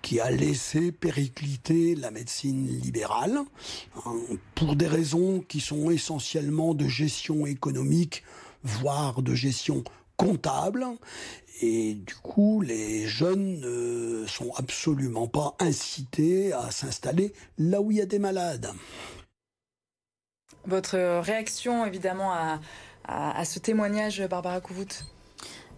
qui 0.01 0.21
a 0.21 0.31
laissé 0.31 0.91
péricliter 0.91 1.97
la 1.97 2.11
médecine 2.11 2.67
libérale 2.67 3.41
hein, 4.07 4.15
pour 4.55 4.75
des 4.75 4.87
raisons 4.87 5.45
qui 5.47 5.61
sont 5.61 5.91
essentiellement 5.91 6.73
de 6.73 6.89
gestion 6.89 7.45
économique 7.45 8.23
voire 8.63 9.21
de 9.21 9.35
gestion 9.35 9.85
comptable. 10.21 10.87
Et 11.63 11.95
du 11.95 12.15
coup, 12.15 12.61
les 12.61 13.07
jeunes 13.07 13.61
ne 13.61 14.27
sont 14.27 14.53
absolument 14.57 15.29
pas 15.29 15.57
incités 15.61 16.53
à 16.53 16.71
s'installer 16.71 17.33
là 17.59 17.81
où 17.81 17.91
il 17.91 17.99
y 17.99 18.01
a 18.03 18.07
des 18.07 18.19
malades. 18.19 18.71
Votre 20.67 21.21
réaction, 21.21 21.87
évidemment, 21.87 22.33
à, 22.33 23.45
ce 23.45 23.59
témoignage, 23.59 24.23
Barbara 24.29 24.61
Couvout 24.61 25.05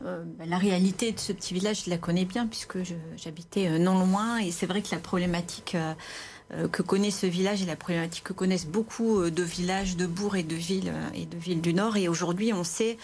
euh, 0.04 0.25
bah, 0.37 0.44
la 0.49 0.58
réalité 0.58 1.12
de 1.12 1.20
ce 1.20 1.32
petit 1.32 1.54
village, 1.54 1.84
je 1.84 1.90
la 1.90 1.96
connais 1.96 2.25
bien 2.25 2.49
puisque 2.49 2.78
j'habitais 3.16 3.68
euh, 3.68 3.78
non 3.78 4.04
loin 4.04 4.38
et 4.38 4.50
c'est 4.50 4.66
vrai 4.66 4.82
que 4.82 4.88
la 4.90 4.99
problématique 4.99 5.76
euh, 5.76 6.66
que 6.66 6.82
connaît 6.82 7.12
ce 7.12 7.26
village 7.26 7.62
et 7.62 7.66
la 7.66 7.76
problématique 7.76 8.25
que 8.25 8.32
connaissent 8.32 8.66
beaucoup 8.66 9.30
de 9.30 9.42
villages, 9.44 9.96
de 9.96 10.06
bourgs 10.06 10.34
et 10.34 10.42
de 10.42 10.56
villes 10.56 10.92
et 11.14 11.25
de 11.25 11.37
villes 11.37 11.61
du 11.61 11.72
Nord. 11.72 11.96
Et 11.96 12.08
aujourd'hui, 12.08 12.52
on 12.52 12.64
sait 12.64 12.99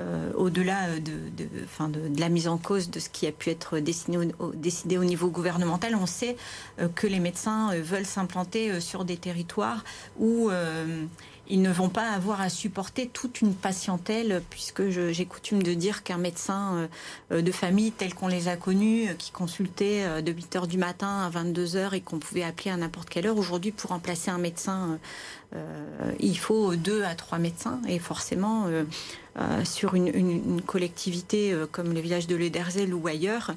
euh, 0.00 0.32
au-delà 0.34 0.98
de, 0.98 1.12
de, 1.36 1.44
de, 1.44 2.20
la 2.20 2.28
mise 2.28 2.48
en 2.48 2.58
cause 2.58 2.90
de 2.90 2.98
ce 2.98 3.08
qui 3.08 3.28
a 3.28 3.32
pu 3.32 3.50
être 3.50 3.78
décidé 3.78 4.98
au, 4.98 5.04
niveau 5.04 5.28
gouvernemental, 5.28 5.94
on 5.94 6.06
sait 6.06 6.36
euh, 6.80 6.88
que 6.88 7.06
les 7.06 7.20
médecins 7.20 7.72
euh, 7.72 7.80
veulent 7.80 8.04
s'implanter 8.04 8.80
sur 8.80 9.04
des 9.04 9.16
territoires 9.16 9.84
où 10.18 10.50
ils 11.46 11.60
ne 11.60 11.70
vont 11.70 11.90
pas 11.90 12.10
avoir 12.10 12.40
à 12.40 12.48
supporter 12.48 13.06
toute 13.06 13.42
une 13.42 13.54
patientèle, 13.54 14.42
puisque 14.48 14.88
j'ai 14.88 15.26
coutume 15.26 15.62
de 15.62 15.74
dire 15.74 16.02
qu'un 16.02 16.16
médecin 16.16 16.88
de 17.30 17.52
famille 17.52 17.92
tel 17.92 18.14
qu'on 18.14 18.28
les 18.28 18.48
a 18.48 18.56
connus, 18.56 19.14
qui 19.18 19.30
consultait 19.30 20.22
de 20.22 20.32
8 20.32 20.56
h 20.56 20.66
du 20.66 20.78
matin 20.78 21.20
à 21.20 21.28
22 21.28 21.66
h 21.66 21.94
et 21.94 22.00
qu'on 22.00 22.18
pouvait 22.18 22.44
appeler 22.44 22.70
à 22.70 22.78
n'importe 22.78 23.10
quelle 23.10 23.26
heure, 23.26 23.36
aujourd'hui 23.36 23.72
pour 23.72 23.90
remplacer 23.90 24.30
un 24.30 24.38
médecin, 24.38 24.98
il 26.20 26.38
faut 26.38 26.74
deux 26.74 27.04
à 27.04 27.14
trois 27.14 27.38
médecins 27.38 27.80
et 27.86 27.98
forcément 27.98 28.66
euh, 29.36 29.64
sur 29.64 29.96
une, 29.96 30.62
collectivité 30.62 31.52
euh, 31.52 31.66
comme 31.66 31.92
le 31.92 31.98
village 31.98 32.28
de 32.28 32.36
Lederzel 32.36 32.94
ou 32.94 33.04
ailleurs, 33.08 33.50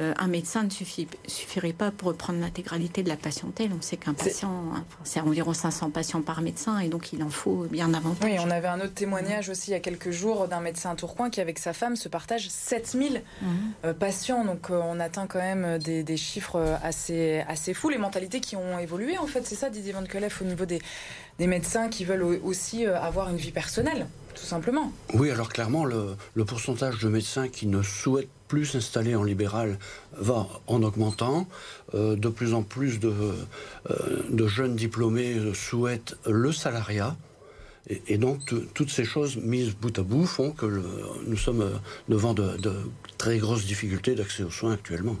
euh, 0.00 0.12
un 0.18 0.26
médecin 0.26 0.64
ne 0.64 0.70
suffirait 0.70 1.72
pas 1.72 1.92
pour 1.92 2.08
reprendre 2.08 2.40
l'intégralité 2.40 3.04
de 3.04 3.08
la 3.08 3.16
patientèle. 3.16 3.70
On 3.78 3.80
sait 3.80 3.96
qu'un 3.96 4.12
patient, 4.12 4.50
c'est 5.04 5.20
environ 5.20 5.52
500 5.52 5.90
patients 5.90 6.20
par 6.20 6.42
médecin 6.42 6.80
et 6.80 6.88
donc 6.88 7.12
il 7.12 7.22
en 7.22 7.28
faut 7.28 7.66
bien 7.70 7.88
davantage. 7.88 8.28
Oui, 8.28 8.38
on 8.44 8.50
avait 8.50 8.66
un 8.66 8.80
autre 8.80 8.94
témoignage 8.94 9.50
aussi 9.50 9.70
il 9.70 9.74
y 9.74 9.76
a 9.76 9.80
quelques 9.80 10.10
jours 10.10 10.48
d'un 10.48 10.60
médecin 10.60 10.90
à 10.90 10.94
Tourcoing 10.96 11.30
qui, 11.30 11.40
avec 11.40 11.60
sa 11.60 11.74
femme, 11.74 11.94
se 11.94 12.08
partage 12.08 12.48
7000 12.48 13.22
mhm. 13.42 13.94
patients. 13.94 14.44
Donc 14.44 14.70
on 14.70 14.98
atteint 14.98 15.28
quand 15.28 15.38
même 15.38 15.78
des, 15.78 16.16
chiffres 16.16 16.76
assez, 16.82 17.44
assez 17.46 17.72
fous. 17.72 17.88
Les 17.88 17.98
mentalités 17.98 18.40
qui 18.40 18.56
ont 18.56 18.80
évolué, 18.80 19.16
en 19.16 19.28
fait, 19.28 19.46
c'est 19.46 19.54
ça, 19.54 19.70
Didier 19.70 19.92
Van 19.92 20.02
Kelef, 20.02 20.42
au 20.42 20.44
niveau 20.44 20.64
des, 20.64 20.80
des 21.40 21.46
médecins 21.48 21.88
qui 21.88 22.04
veulent 22.04 22.38
aussi 22.44 22.86
avoir 22.86 23.30
une 23.30 23.36
vie 23.36 23.50
personnelle 23.50 24.06
tout 24.34 24.46
simplement. 24.46 24.92
Oui, 25.14 25.30
alors 25.30 25.48
clairement, 25.48 25.84
le, 25.84 26.16
pourcentage 26.44 26.98
de 27.00 27.08
médecins 27.08 27.48
qui 27.48 27.66
ne 27.66 27.82
souhaitent 27.82 28.28
plus 28.48 28.64
s'installer 28.64 29.14
en 29.14 29.22
libéral 29.22 29.78
va 30.12 30.46
en 30.66 30.82
augmentant. 30.82 31.46
Euh, 31.94 32.16
de 32.16 32.28
plus 32.28 32.54
en 32.54 32.62
plus 32.62 33.00
de, 33.00 33.12
euh, 33.90 34.22
de, 34.30 34.46
jeunes 34.46 34.76
diplômés 34.76 35.36
souhaitent 35.54 36.16
le 36.26 36.52
salariat. 36.52 37.16
Et, 38.06 38.18
donc, 38.18 38.54
toutes 38.74 38.90
ces 38.90 39.04
choses 39.04 39.36
mises 39.36 39.74
bout 39.74 39.98
à 39.98 40.02
bout 40.02 40.26
font 40.26 40.52
que 40.52 40.82
nous 41.26 41.36
sommes 41.36 41.68
devant 42.08 42.34
de, 42.34 42.56
très 43.18 43.38
grosses 43.38 43.66
difficultés 43.66 44.14
d'accès 44.14 44.44
aux 44.44 44.50
soins 44.50 44.74
actuellement. 44.74 45.16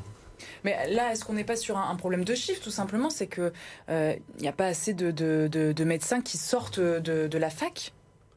Mais 0.64 0.90
là, 0.90 1.12
est-ce 1.12 1.24
qu'on 1.24 1.34
n'est 1.34 1.44
pas 1.44 1.56
sur 1.56 1.78
un, 1.78 1.94
problème 1.96 2.24
de 2.24 2.34
chiffres, 2.34 2.62
tout 2.62 2.70
simplement? 2.70 3.10
C'est 3.10 3.26
qu'il 3.26 3.52
euh, 3.90 4.14
n'y 4.40 4.48
a 4.48 4.52
pas 4.52 4.66
assez 4.66 4.94
de, 4.94 5.10
de, 5.10 5.84
médecins 5.84 6.20
qui 6.20 6.38
sortent 6.38 6.80
de, 6.80 7.38
la 7.38 7.50
fac 7.50 7.92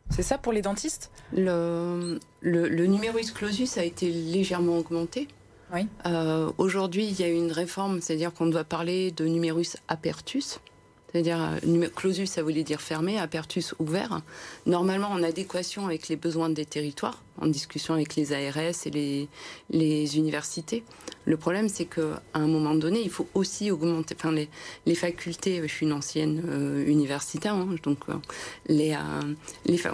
c'est 0.10 0.22
ça 0.22 0.38
pour 0.38 0.53
les 0.53 0.62
dentistes? 0.62 1.12
Le, 1.33 2.19
le, 2.41 2.86
numerus 2.86 3.31
clausus 3.31 3.77
a 3.77 3.83
été 3.83 4.12
légèrement 4.12 4.77
augmenté. 4.77 5.27
Oui. 5.74 5.88
Euh, 6.05 6.51
aujourd'hui, 6.60 7.05
il 7.05 7.19
y 7.19 7.24
a 7.24 7.29
une 7.29 7.51
réforme, 7.51 8.00
c'est-à-dire 8.00 8.31
qu'on 8.33 8.45
doit 8.45 8.63
parler 8.63 9.12
de 9.12 9.25
numerus 9.25 9.77
apertus. 9.88 10.60
C'est-à-dire, 11.13 11.60
euh, 11.65 11.88
clausus, 11.96 12.27
ça 12.27 12.41
voulait 12.41 12.63
dire 12.63 12.82
fermé, 12.82 13.20
apertus 13.20 13.75
ouvert. 13.77 14.22
Normalement, 14.65 15.10
en 15.10 15.22
adéquation 15.22 15.86
avec 15.86 16.08
les 16.08 16.15
besoins 16.15 16.50
des 16.50 16.65
territoires, 16.65 17.22
en 17.39 17.46
discussion 17.46 17.93
avec 17.93 18.15
les 18.15 18.34
ARS 18.34 18.88
et 18.88 19.27
les, 19.70 20.17
universités. 20.17 20.84
Le 21.25 21.38
problème, 21.38 21.70
c'est 21.70 21.86
qu'à 21.86 22.22
un 22.34 22.48
moment 22.48 22.74
donné, 22.74 23.00
il 23.01 23.12
faut 23.12 23.27
aussi 23.36 23.70
augmenter. 23.70 24.15
Enfin, 24.17 24.32
les, 24.32 24.96
facultés, 24.96 25.62
je 25.62 25.67
suis 25.67 25.86
une 25.86 25.93
ancienne 25.93 26.43
euh, 26.50 26.86
universitaire, 26.88 27.53
hein, 27.53 27.75
donc 27.84 28.00
euh, 28.10 29.34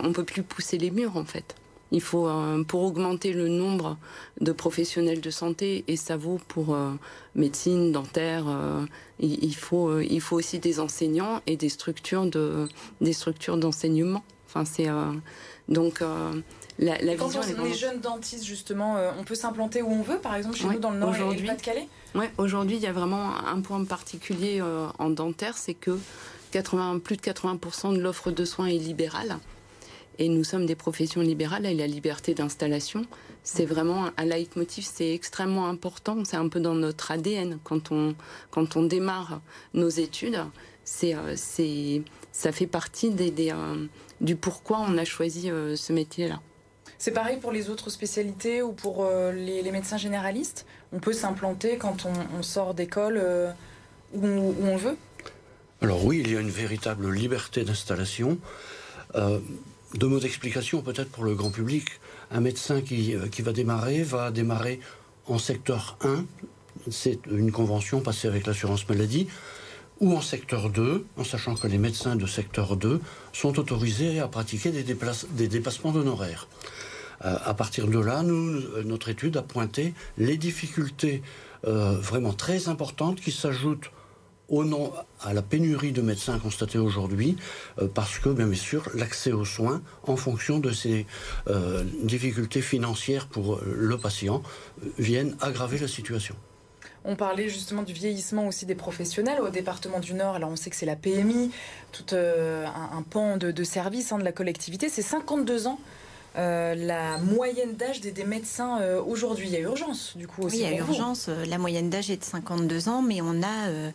on 0.02 0.14
peut 0.14 0.24
plus 0.24 0.44
pousser 0.44 0.78
les 0.78 0.90
murs, 0.90 1.18
en 1.18 1.26
fait. 1.26 1.56
Il 1.92 2.02
faut, 2.02 2.28
euh, 2.28 2.64
pour 2.64 2.84
augmenter 2.84 3.34
le 3.34 3.48
nombre 3.48 3.98
de 4.42 4.52
professionnels 4.52 5.22
de 5.22 5.30
santé, 5.30 5.84
et 5.88 5.96
ça 5.96 6.18
vaut 6.18 6.40
pour 6.48 6.76
euh, 6.76 6.92
médecine, 7.36 7.92
dentaire, 7.92 8.46
euh, 8.48 8.86
il, 9.20 9.56
faut, 9.56 10.00
il 10.00 10.22
faut 10.22 10.38
aussi 10.38 10.60
des 10.60 10.80
enseignants 10.80 11.42
et 11.48 11.58
des 11.58 11.70
structures 11.70 12.26
de, 12.26 12.68
des 13.02 13.14
structures 13.14 13.58
d'enseignement. 13.58 14.24
Enfin, 14.48 14.66
c'est 14.66 14.88
donc 15.68 16.00
la, 16.80 16.98
la 16.98 17.16
Quand 17.16 17.28
vision. 17.28 17.42
Quand 17.42 17.62
on 17.62 17.66
est 17.66 17.74
jeunes 17.74 18.00
dentistes, 18.00 18.46
justement, 18.46 18.98
on 19.20 19.24
peut 19.24 19.36
s'implanter 19.36 19.84
où 19.84 19.92
on 19.92 20.02
veut, 20.02 20.18
par 20.18 20.36
exemple 20.36 20.58
chez 20.58 20.68
nous 20.68 20.80
dans 20.80 20.90
le 20.90 20.98
Nord 20.98 21.16
et 21.16 21.36
le 21.36 21.46
Pas-de-Calais? 21.46 21.88
Ouais, 22.16 22.32
aujourd'hui, 22.40 22.78
il 22.78 22.82
y 22.82 22.88
a 22.88 22.92
vraiment 22.94 23.38
un 23.46 23.62
point 23.62 23.84
particulier 23.84 24.64
en 24.98 25.10
dentaire, 25.12 25.58
c'est 25.58 25.76
que 25.76 26.00
80, 26.52 27.00
plus 27.00 27.18
de 27.18 27.22
80% 27.22 27.96
de 27.96 28.00
l'offre 28.00 28.32
de 28.32 28.46
soins 28.46 28.68
est 28.68 28.78
libérale. 28.78 29.38
Et 30.20 30.28
nous 30.28 30.44
sommes 30.44 30.66
des 30.66 30.76
professions 30.76 31.22
libérales 31.22 31.66
et 31.66 31.74
la 31.74 31.88
liberté 31.88 32.34
d'installation, 32.34 33.06
c'est 33.42 33.66
vraiment 33.66 34.10
un 34.18 34.26
leitmotiv, 34.26 34.84
c'est 34.86 35.14
extrêmement 35.14 35.68
important. 35.68 36.26
C'est 36.26 36.36
un 36.36 36.50
peu 36.50 36.60
dans 36.60 36.76
notre 36.76 37.12
ADN 37.12 37.58
quand 37.64 37.94
on, 37.94 38.16
quand 38.52 38.76
on 38.76 38.84
démarre 38.84 39.40
nos 39.74 39.88
études. 39.88 40.44
C'est, 40.84 41.16
euh, 41.16 41.36
c'est, 41.38 42.02
ça 42.34 42.52
fait 42.52 42.68
partie 42.68 43.12
des, 43.12 43.34
euh, 43.52 43.86
du 44.20 44.36
pourquoi 44.36 44.80
on 44.82 44.98
a 44.98 45.06
choisi 45.06 45.50
euh, 45.50 45.78
ce 45.78 45.94
métier-là. 45.94 46.42
C'est 46.98 47.12
pareil 47.12 47.38
pour 47.38 47.54
les 47.54 47.70
autres 47.70 47.90
spécialités 47.90 48.62
ou 48.62 48.74
pour 48.74 49.08
les, 49.34 49.72
médecins 49.72 49.96
généralistes? 49.96 50.66
On 50.92 51.00
peut 51.00 51.14
s'implanter 51.14 51.78
quand 51.78 52.06
on, 52.38 52.44
sort 52.44 52.74
d'école 52.74 53.24
où, 54.14 54.28
où, 54.28 54.66
on 54.66 54.76
veut? 54.76 54.98
Alors 55.82 56.04
oui, 56.04 56.22
il 56.26 56.34
y 56.34 56.36
a 56.36 56.42
une 56.42 56.50
véritable 56.50 57.10
liberté 57.10 57.64
d'installation. 57.64 58.38
Deux 59.96 60.08
mots 60.08 60.20
d'explication 60.20 60.84
peut-être 60.84 61.10
pour 61.10 61.24
le 61.24 61.34
grand 61.34 61.50
public. 61.50 61.86
Un 62.30 62.42
médecin 62.42 62.82
qui, 62.82 63.16
euh, 63.16 63.26
va 63.40 63.54
démarrer 63.54 64.04
va 64.04 64.30
démarrer 64.30 64.80
en 65.26 65.40
secteur 65.40 65.98
1, 66.02 66.26
c'est 66.92 67.20
une 67.32 67.52
convention 67.52 68.00
passée 68.00 68.28
avec 68.28 68.46
l'assurance 68.46 68.88
maladie, 68.88 69.28
ou 70.00 70.16
en 70.16 70.22
secteur 70.22 70.70
2, 70.70 71.06
en 71.18 71.24
sachant 71.24 71.56
que 71.56 71.68
les 71.68 71.80
médecins 71.80 72.16
de 72.16 72.28
secteur 72.28 72.78
2 72.78 73.02
sont 73.34 73.58
autorisés 73.60 74.20
à 74.20 74.28
pratiquer 74.28 74.72
des, 74.72 74.84
des 74.84 75.48
dépassements 75.48 75.92
d'honoraires. 75.92 76.48
Euh, 77.26 77.36
à 77.44 77.54
partir 77.56 77.88
de 77.88 78.00
là, 78.00 78.22
nous, 78.22 78.62
notre 78.86 79.10
étude 79.10 79.38
a 79.38 79.42
pointé 79.42 79.96
les 80.20 80.38
difficultés 80.38 81.24
euh, 81.66 81.98
vraiment 82.00 82.34
très 82.34 82.70
importantes 82.70 83.20
qui 83.22 83.32
s'ajoutent 83.32 83.92
au 84.50 84.64
nom 84.64 84.92
à 85.22 85.34
la 85.34 85.42
pénurie 85.42 85.92
de 85.92 86.02
médecins 86.02 86.40
constatée 86.40 86.78
aujourd'hui, 86.78 87.38
euh, 87.80 87.88
parce 87.88 88.20
que, 88.20 88.30
bien 88.30 88.52
sûr, 88.54 88.90
l'accès 88.96 89.32
aux 89.32 89.46
soins, 89.46 89.82
en 90.04 90.16
fonction 90.16 90.60
de 90.60 90.72
ces 90.72 91.06
euh, 91.48 91.84
difficultés 92.04 92.62
financières 92.62 93.28
pour 93.28 93.56
euh, 93.56 93.76
le 93.78 93.98
patient, 93.98 94.42
viennent 94.98 95.36
aggraver 95.42 95.78
la 95.78 95.88
situation. 95.88 96.36
On 97.06 97.16
parlait 97.16 97.48
justement 97.48 97.84
du 97.84 97.94
vieillissement 97.94 98.48
aussi 98.48 98.66
des 98.66 98.76
professionnels 98.76 99.40
au 99.40 99.50
département 99.50 100.00
du 100.00 100.14
Nord. 100.14 100.36
Alors 100.36 100.50
on 100.50 100.58
sait 100.58 100.70
que 100.70 100.76
c'est 100.76 100.86
la 100.86 100.98
PMI, 100.98 101.50
tout 101.94 102.14
un, 102.14 103.04
pan 103.10 103.38
de, 103.38 103.52
de 103.52 103.64
service 103.64 104.12
hein, 104.12 104.18
de 104.18 104.26
la 104.26 104.34
collectivité. 104.34 104.90
C'est 104.90 105.02
52 105.02 105.68
ans 105.68 105.80
euh, 106.38 106.76
la 106.76 107.18
moyenne 107.18 107.74
d'âge 107.74 108.02
des, 108.02 108.24
médecins 108.24 108.80
euh, 108.82 109.02
aujourd'hui. 109.02 109.48
Il 109.48 109.54
y 109.54 109.58
a 109.58 109.62
urgence, 109.62 110.14
du 110.16 110.28
coup, 110.28 110.44
aussi. 110.44 110.58
Oui, 110.58 110.64
il 110.64 110.72
y 110.72 110.74
a 110.74 110.78
urgence. 110.78 111.28
Euh, 111.28 111.46
la 111.46 111.58
moyenne 111.58 111.90
d'âge 111.90 112.12
est 112.12 112.18
de 112.18 112.24
52 112.24 112.88
ans, 112.88 113.02
mais 113.02 113.22
on 113.22 113.42
a 113.42 113.90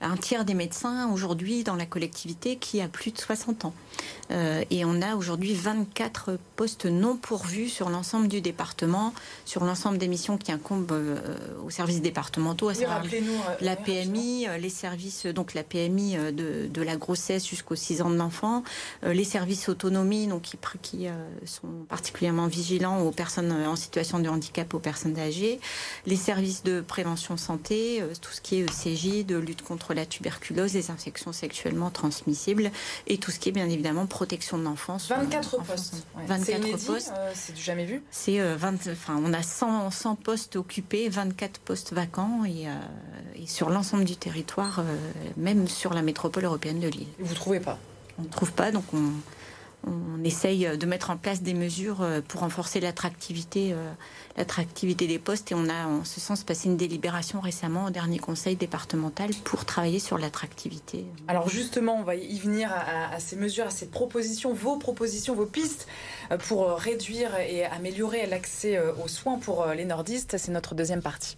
un 0.00 0.16
tiers 0.16 0.44
des 0.44 0.54
médecins 0.54 1.10
aujourd'hui 1.12 1.64
dans 1.64 1.76
la 1.76 1.86
collectivité 1.86 2.56
qui 2.56 2.80
a 2.80 2.88
plus 2.88 3.10
de 3.10 3.18
60 3.18 3.64
ans. 3.64 3.74
et 4.30 4.84
on 4.84 5.02
a 5.02 5.16
aujourd'hui 5.16 5.54
24 5.54 6.38
postes 6.56 6.86
non 6.86 7.16
pourvus 7.16 7.68
sur 7.68 7.90
l'ensemble 7.90 8.28
du 8.28 8.40
département, 8.40 9.12
sur 9.44 9.64
l'ensemble 9.64 9.98
des 9.98 10.08
missions 10.08 10.38
qui 10.38 10.52
incombent 10.52 10.96
aux 11.64 11.70
services 11.70 12.00
départementaux, 12.00 12.68
à 12.68 12.74
savoir 12.74 13.02
la 13.60 13.76
PMI, 13.76 14.46
les 14.60 14.68
services, 14.68 15.26
donc 15.26 15.54
la 15.54 15.64
PMI 15.64 16.16
de, 16.32 16.82
la 16.82 16.96
grossesse 16.96 17.46
jusqu'aux 17.46 17.76
6 17.76 18.02
ans 18.02 18.10
de 18.10 18.16
l'enfant, 18.16 18.62
les 19.02 19.24
services 19.24 19.68
autonomie, 19.68 20.26
donc 20.26 20.42
qui, 20.42 20.58
qui 20.82 21.08
sont 21.44 21.79
particulièrement 21.88 22.46
vigilants 22.46 23.00
aux 23.02 23.10
personnes 23.10 23.52
en 23.52 23.76
situation 23.76 24.18
de 24.18 24.28
handicap, 24.28 24.72
aux 24.74 24.78
personnes 24.78 25.18
âgées, 25.18 25.60
les 26.06 26.16
services 26.16 26.62
de 26.62 26.80
prévention 26.80 27.36
santé, 27.36 28.00
euh, 28.00 28.12
tout 28.20 28.32
ce 28.32 28.40
qui 28.40 28.56
est 28.56 28.62
ECJ, 28.62 29.24
de 29.26 29.36
lutte 29.36 29.62
contre 29.62 29.94
la 29.94 30.06
tuberculose, 30.06 30.74
les 30.74 30.90
infections 30.90 31.32
sexuellement 31.32 31.90
transmissibles 31.90 32.70
et 33.06 33.18
tout 33.18 33.30
ce 33.30 33.38
qui 33.38 33.48
est 33.48 33.52
bien 33.52 33.68
évidemment 33.68 34.06
protection 34.06 34.58
de 34.58 34.64
l'enfance. 34.64 35.08
24 35.08 35.62
postes. 35.62 36.06
24 36.26 36.86
postes. 36.86 37.12
Euh, 37.16 37.32
c'est 37.34 37.54
du 37.54 37.62
jamais 37.62 37.84
vu. 37.84 38.02
C'est 38.10 38.40
euh, 38.40 38.56
enfin 38.92 39.20
on 39.24 39.32
a 39.32 39.42
100, 39.42 39.90
100, 39.90 40.16
postes 40.16 40.56
occupés, 40.56 41.08
24 41.08 41.60
postes 41.60 41.92
vacants 41.92 42.44
et, 42.44 42.66
et 43.40 43.46
sur 43.46 43.70
l'ensemble 43.70 44.04
du 44.04 44.16
territoire, 44.16 44.82
même 45.36 45.68
sur 45.68 45.94
la 45.94 46.02
métropole 46.02 46.44
européenne 46.44 46.80
de 46.80 46.88
Lille. 46.88 47.06
Vous 47.18 47.34
trouvez 47.34 47.60
pas? 47.60 47.78
On 48.18 48.22
ne 48.22 48.28
trouve 48.28 48.52
pas, 48.52 48.70
donc 48.70 48.84
on 48.92 49.12
on 49.86 50.22
essaye 50.24 50.76
de 50.76 50.86
mettre 50.86 51.10
en 51.10 51.16
place 51.16 51.42
des 51.42 51.54
mesures 51.54 52.02
euh, 52.02 52.20
pour 52.26 52.40
renforcer 52.40 52.80
l'attractivité, 52.80 53.72
euh, 53.72 53.92
l'attractivité 54.36 55.06
des 55.06 55.18
postes. 55.18 55.52
Et 55.52 55.54
on 55.54 55.68
a, 55.68 55.86
en 55.86 56.04
ce 56.04 56.20
sens, 56.20 56.44
passé 56.44 56.68
une 56.68 56.76
délibération 56.76 57.40
récemment 57.40 57.86
au 57.86 57.90
dernier 57.90 58.18
conseil 58.18 58.56
départemental 58.56 59.30
pour 59.44 59.64
travailler 59.64 59.98
sur 59.98 60.18
l'attractivité. 60.18 61.06
Alors 61.28 61.48
justement, 61.48 61.96
on 61.96 62.02
va 62.02 62.14
y 62.14 62.38
venir 62.38 62.70
à, 62.72 63.18
ces 63.20 63.36
mesures, 63.36 63.66
à 63.66 63.70
ces 63.70 63.86
propositions, 63.86 64.52
vos 64.52 64.76
propositions, 64.76 65.34
vos 65.34 65.46
pistes 65.46 65.86
euh, 66.30 66.36
pour 66.36 66.70
réduire 66.70 67.38
et 67.38 67.64
améliorer 67.64 68.26
l'accès 68.26 68.78
aux 68.78 69.08
soins 69.08 69.38
pour 69.38 69.66
les 69.66 69.84
nordistes. 69.84 70.36
C'est 70.38 70.52
notre 70.52 70.74
deuxième 70.74 71.02
partie. 71.02 71.36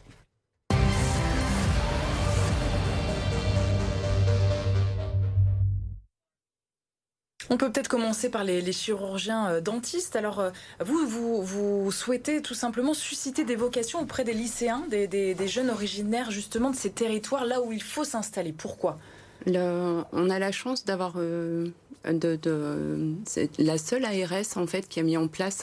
On 7.52 7.58
peut 7.58 7.70
peut-être 7.70 7.88
commencer 7.88 8.30
par 8.30 8.44
les, 8.44 8.72
chirurgiens 8.72 9.50
euh, 9.50 9.60
dentistes. 9.60 10.16
Alors, 10.16 10.40
euh, 10.40 10.50
vous, 10.82 11.42
vous, 11.42 11.92
souhaitez 11.92 12.40
tout 12.40 12.54
simplement 12.54 12.94
susciter 12.94 13.44
des 13.44 13.56
vocations 13.56 14.00
auprès 14.00 14.24
des 14.24 14.32
lycéens, 14.32 14.84
des, 14.88 15.36
jeunes 15.48 15.68
originaires 15.68 16.30
justement 16.30 16.70
de 16.70 16.76
ces 16.76 16.88
territoires 16.88 17.44
là 17.44 17.60
où 17.60 17.70
il 17.70 17.82
faut 17.82 18.04
s'installer. 18.04 18.54
Pourquoi? 18.54 18.98
On 19.46 20.30
a 20.30 20.38
la 20.38 20.50
chance 20.50 20.86
d'avoir 20.86 21.14
euh, 21.16 21.68
la 22.04 23.76
seule 23.76 24.06
ARS 24.06 24.56
en 24.56 24.66
fait 24.66 24.88
qui 24.88 25.00
a 25.00 25.02
mis 25.02 25.18
en 25.18 25.28
place 25.28 25.62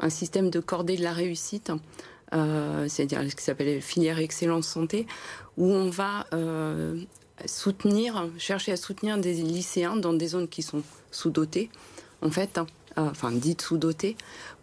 un, 0.00 0.10
système 0.10 0.50
de 0.50 0.58
cordée 0.58 0.96
de 0.96 1.04
la 1.04 1.12
réussite. 1.12 1.70
c'est-à-dire 2.32 3.22
ce 3.30 3.36
qui 3.36 3.44
s'appelle 3.44 3.80
filière 3.80 4.18
excellence 4.18 4.66
santé, 4.66 5.06
où 5.56 5.70
on 5.70 5.88
va 5.88 6.26
soutenir, 7.46 8.28
chercher 8.38 8.72
à 8.72 8.76
soutenir 8.76 9.18
des 9.18 9.34
lycéens 9.34 9.94
dans 9.94 10.14
des 10.14 10.26
zones 10.26 10.48
qui 10.48 10.62
sont 10.62 10.82
sous-dotées, 11.10 11.70
en 12.22 12.30
fait, 12.30 12.58
hein, 12.58 12.66
euh, 12.98 13.08
enfin 13.10 13.30
dites 13.32 13.62
sous-dotées, 13.62 14.16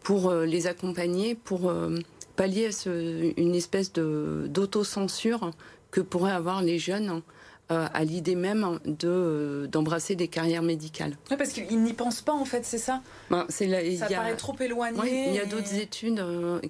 pour 0.03 0.29
euh, 0.29 0.45
les 0.45 0.67
accompagner, 0.67 1.35
pour 1.35 1.69
euh, 1.69 1.97
pallier 2.35 2.69
une 2.85 3.55
espèce 3.55 3.93
de 3.93 4.45
d'autocensure 4.49 5.51
que 5.91 6.01
pourraient 6.01 6.33
avoir 6.33 6.61
les 6.61 6.79
jeunes 6.79 7.21
à 7.69 8.03
l'idée 8.03 8.35
même 8.35 8.79
de 8.85 9.67
d'embrasser 9.71 10.15
des 10.15 10.27
carrières 10.27 10.61
médicales. 10.61 11.17
Oui, 11.31 11.37
parce 11.37 11.51
qu'ils 11.51 11.81
n'y 11.81 11.93
pensent 11.93 12.21
pas 12.21 12.33
en 12.33 12.45
fait, 12.45 12.63
c'est 12.63 12.77
ça? 12.77 13.01
Ben, 13.31 13.47
ça 13.49 14.05
paraît 14.07 14.35
trop 14.35 14.55
éloigné. 14.59 15.29
il 15.29 15.33
y 15.33 15.39
a 15.39 15.45
d'autres 15.45 15.73
études 15.73 16.23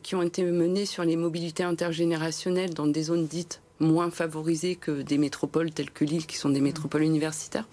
qui 0.04 0.16
ont 0.16 0.22
été 0.22 0.44
menées 0.44 0.86
sur 0.86 1.04
les 1.04 1.18
mobilités 1.18 1.64
intergénérationnelles 1.64 2.74
dans 2.74 2.88
des 2.88 3.04
zones 3.04 3.28
dites 3.28 3.60
moins 3.82 4.10
favorisées 4.10 4.78
que 4.78 5.02
des 5.02 5.18
métropoles 5.18 5.72
telles 5.72 5.92
que 5.92 6.06
Lille, 6.06 6.28
qui 6.28 6.38
sont 6.38 6.50
des 6.50 6.62
métropoles 6.62 7.04
universitaires. 7.04 7.68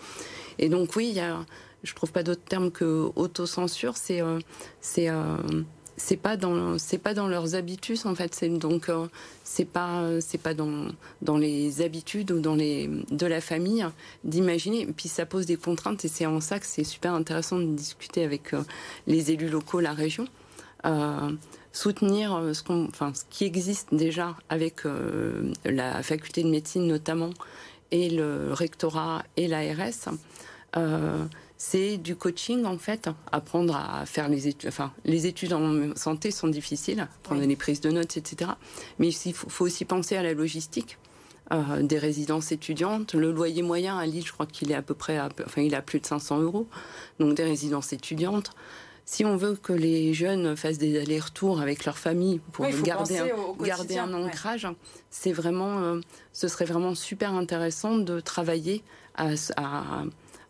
Et 0.58 0.68
donc 0.68 0.96
oui, 0.96 1.08
il 1.10 1.14
y 1.14 1.20
a, 1.20 1.44
je 1.82 1.94
trouve 1.94 2.12
pas 2.12 2.22
d'autre 2.22 2.42
terme 2.42 2.70
que 2.70 3.10
autocensure. 3.16 3.96
C'est 3.96 4.20
euh, 4.20 4.38
c'est 4.80 5.08
euh, 5.08 5.36
c'est 5.96 6.16
pas 6.16 6.36
dans 6.36 6.78
c'est 6.78 6.98
pas 6.98 7.14
dans 7.14 7.28
leurs 7.28 7.54
habitudes 7.54 8.00
en 8.04 8.14
fait. 8.14 8.44
Donc 8.44 8.88
euh, 8.88 9.06
c'est 9.44 9.64
pas 9.64 10.20
c'est 10.20 10.38
pas 10.38 10.54
dans 10.54 10.88
dans 11.20 11.36
les 11.36 11.82
habitudes 11.82 12.30
ou 12.30 12.40
dans 12.40 12.54
les 12.54 12.88
de 13.10 13.26
la 13.26 13.40
famille 13.40 13.86
d'imaginer. 14.24 14.86
Puis 14.86 15.08
ça 15.08 15.26
pose 15.26 15.46
des 15.46 15.56
contraintes 15.56 16.04
et 16.04 16.08
c'est 16.08 16.26
en 16.26 16.40
ça 16.40 16.58
que 16.58 16.66
c'est 16.66 16.84
super 16.84 17.14
intéressant 17.14 17.58
de 17.58 17.66
discuter 17.66 18.24
avec 18.24 18.54
les 19.06 19.30
élus 19.30 19.48
locaux, 19.48 19.80
la 19.80 19.92
région. 19.92 20.26
soutenir 21.72 22.50
ce, 22.52 22.62
qu'on, 22.62 22.88
ce 22.92 23.24
qui 23.30 23.44
existe 23.44 23.94
déjà 23.94 24.36
avec 24.48 24.82
la 25.64 26.02
faculté 26.02 26.42
de 26.42 26.48
médecine 26.48 26.86
notamment 26.86 27.30
et 27.90 28.08
le 28.08 28.52
rectorat 28.52 29.22
et 29.36 29.46
l'ARS. 29.46 30.08
C'est 31.64 31.96
du 31.96 32.16
coaching 32.16 32.64
en 32.64 32.76
fait, 32.76 33.08
apprendre 33.30 33.76
à 33.76 34.04
faire 34.04 34.28
les 34.28 34.48
études. 34.48 34.68
Enfin, 34.68 34.92
les 35.04 35.28
études 35.28 35.52
en 35.52 35.94
santé 35.94 36.32
sont 36.32 36.48
difficiles, 36.48 37.06
prendre 37.22 37.40
les 37.40 37.54
prises 37.54 37.80
de 37.80 37.92
notes, 37.92 38.16
etc. 38.16 38.50
Mais 38.98 39.10
il 39.10 39.32
faut, 39.32 39.64
aussi 39.64 39.84
penser 39.84 40.16
à 40.16 40.24
la 40.24 40.34
logistique. 40.34 40.98
Euh, 41.52 41.82
des 41.82 41.98
résidences 41.98 42.50
étudiantes. 42.50 43.14
Le 43.14 43.30
loyer 43.30 43.62
moyen 43.62 43.96
à 43.96 44.06
Lille, 44.06 44.26
je 44.26 44.32
crois 44.32 44.46
qu'il 44.46 44.72
est 44.72 44.74
à 44.74 44.82
peu 44.82 44.94
près, 44.94 45.20
enfin, 45.20 45.62
il 45.62 45.76
a 45.76 45.82
plus 45.82 46.00
de 46.00 46.06
500 46.06 46.40
euros. 46.40 46.66
Donc 47.20 47.36
des 47.36 47.44
résidences 47.44 47.92
étudiantes. 47.92 48.50
Si 49.04 49.24
on 49.24 49.36
veut 49.36 49.54
que 49.54 49.72
les 49.72 50.14
jeunes 50.14 50.56
fassent 50.56 50.78
des 50.78 51.00
allers-retours 51.00 51.60
avec 51.60 51.84
leur 51.84 51.96
famille 51.96 52.40
pour 52.50 52.66
garder, 52.82 53.18
un, 53.18 53.64
garder 53.64 53.98
un 53.98 54.12
ancrage, 54.14 54.66
c'est 55.10 55.32
vraiment, 55.32 55.78
euh, 55.78 56.00
ce 56.32 56.48
serait 56.48 56.64
vraiment 56.64 56.96
super 56.96 57.32
intéressant 57.34 57.98
de 57.98 58.18
travailler 58.18 58.82
à, 59.14 59.34
à 59.56 60.02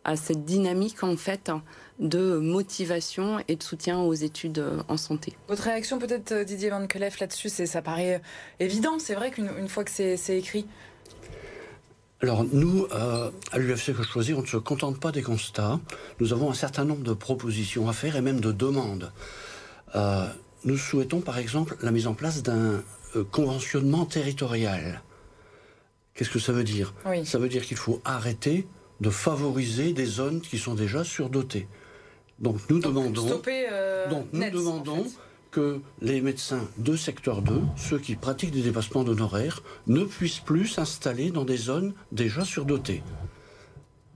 à 0.05 0.17
cette 0.17 0.45
dynamique 0.45 1.03
en 1.03 1.17
fait 1.17 1.51
de 1.99 2.39
motivation 2.39 3.39
et 3.49 3.57
de 3.57 3.63
soutien 3.63 4.01
aux 4.01 4.15
études 4.15 4.59
euh, 4.59 4.83
en 4.89 4.97
santé. 4.97 5.35
Votre 5.49 5.65
réaction 5.65 5.99
peut-être 5.99 6.33
euh, 6.33 6.45
Didier 6.45 6.71
Van 6.71 6.87
Clef 6.87 7.21
là-dessus, 7.21 7.49
ça 7.49 7.83
paraît 7.83 8.17
euh, 8.17 8.19
évident, 8.61 8.99
c'est 8.99 9.15
vrai 9.15 9.31
qu'une 9.31 9.69
fois 9.69 9.85
que 9.85 9.91
c'est 9.91 10.39
écrit. 10.39 10.67
Alors 12.21 12.45
nous, 12.45 12.87
à 12.93 13.59
l'UFC 13.59 13.97
Que 13.97 14.05
Choisir, 14.05 14.39
on 14.39 14.43
ne 14.43 14.47
se 14.47 14.57
contente 14.57 15.01
pas 15.01 15.11
des 15.11 15.23
constats. 15.23 15.81
Nous 16.21 16.33
avons 16.33 16.53
un 16.53 16.55
certain 16.55 16.85
nombre 16.85 17.03
de 17.03 17.15
propositions 17.15 17.89
à 17.89 17.93
faire 17.93 18.15
et 18.15 18.21
même 18.21 18.39
de 18.39 18.53
demandes. 18.53 19.13
nous 20.65 20.79
souhaitons 20.79 21.21
par 21.21 21.39
exemple 21.39 21.77
la 21.83 21.91
mise 21.91 22.07
en 22.07 22.15
place 22.15 22.45
d'un 22.45 22.81
conventionnement 23.33 24.07
territorial. 24.07 25.03
Qu'est-ce 26.15 26.31
que 26.31 26.39
ça 26.39 26.53
veut 26.53 26.63
dire? 26.63 26.95
Ça 27.25 27.39
veut 27.39 27.49
dire 27.49 27.65
qu'il 27.65 27.77
faut 27.77 28.01
arrêter 28.05 28.69
de 29.03 29.11
favoriser 29.11 29.93
des 29.93 30.07
zones 30.07 30.41
qui 30.41 30.59
sont 30.59 30.75
déjà 30.75 31.03
surdotées. 31.03 31.67
Donc 32.39 32.57
nous 32.71 32.79
demandons, 32.79 33.43
euh, 33.49 34.09
donc, 34.09 34.27
nous 34.33 34.51
demandons 34.51 35.07
que 35.51 35.81
les 36.01 36.21
médecins 36.21 36.67
de 36.79 36.97
secteur 36.97 37.43
2, 37.43 37.61
ceux 37.77 37.99
qui 37.99 38.15
pratiquent 38.15 38.53
des 38.53 38.63
dépassements 38.63 39.05
d'honoraires, 39.05 39.63
ne 39.89 40.05
puissent 40.05 40.39
plus 40.41 40.67
s'installer 40.67 41.31
dans 41.31 41.45
des 41.45 41.57
zones 41.57 41.93
déjà 42.13 42.45
surdotées. 42.45 43.03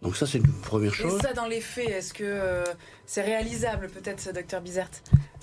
Donc 0.03 0.17
ça, 0.17 0.27
c'est 0.27 0.39
une 0.39 0.53
première 0.53 0.95
chose. 0.95 1.19
Et 1.19 1.23
ça, 1.23 1.33
dans 1.33 1.47
les 1.47 1.61
faits, 1.61 1.89
est-ce 1.89 2.13
que 2.13 2.23
euh, 2.25 2.65
c'est 3.07 3.23
réalisable, 3.23 3.89
peut-être, 3.89 4.33
docteur 4.33 4.61
Bizert? 4.61 4.91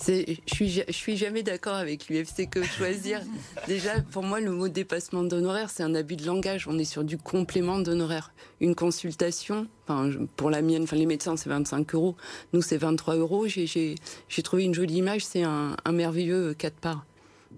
Je 0.06 0.36
suis, 0.46 0.70
je 0.86 0.92
suis 0.92 1.16
jamais 1.16 1.42
d'accord 1.42 1.74
avec 1.74 2.08
l'UFC 2.08 2.48
que 2.48 2.62
choisir. 2.62 3.20
Déjà, 3.66 4.00
pour 4.12 4.22
moi, 4.22 4.40
le 4.40 4.50
mot 4.50 4.68
dépassement 4.68 5.22
d'honoraires, 5.22 5.70
c'est 5.70 5.82
un 5.82 5.94
abus 5.94 6.16
de 6.16 6.26
langage. 6.26 6.68
On 6.68 6.78
est 6.78 6.84
sur 6.84 7.04
du 7.04 7.18
complément 7.18 7.78
d'honoraires. 7.78 8.32
Une 8.60 8.74
consultation, 8.74 9.66
enfin, 9.86 10.10
pour 10.36 10.50
la 10.50 10.62
mienne, 10.62 10.84
enfin, 10.84 10.96
les 10.96 11.06
médecins, 11.06 11.36
c'est 11.36 11.50
25 11.50 11.94
euros. 11.94 12.16
Nous, 12.52 12.62
c'est 12.62 12.76
23 12.76 13.16
euros. 13.16 13.46
J'ai 13.46 13.96
trouvé 14.42 14.64
une 14.64 14.74
jolie 14.74 14.96
image. 14.96 15.24
C'est 15.24 15.42
un, 15.42 15.76
merveilleux 15.90 16.54
4 16.54 16.74
parts. 16.74 17.06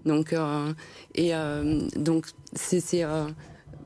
Donc, 0.05 0.33
euh, 0.33 0.73
et 1.15 1.33
euh, 1.33 1.81
donc, 1.95 2.27
c'est 2.53 3.03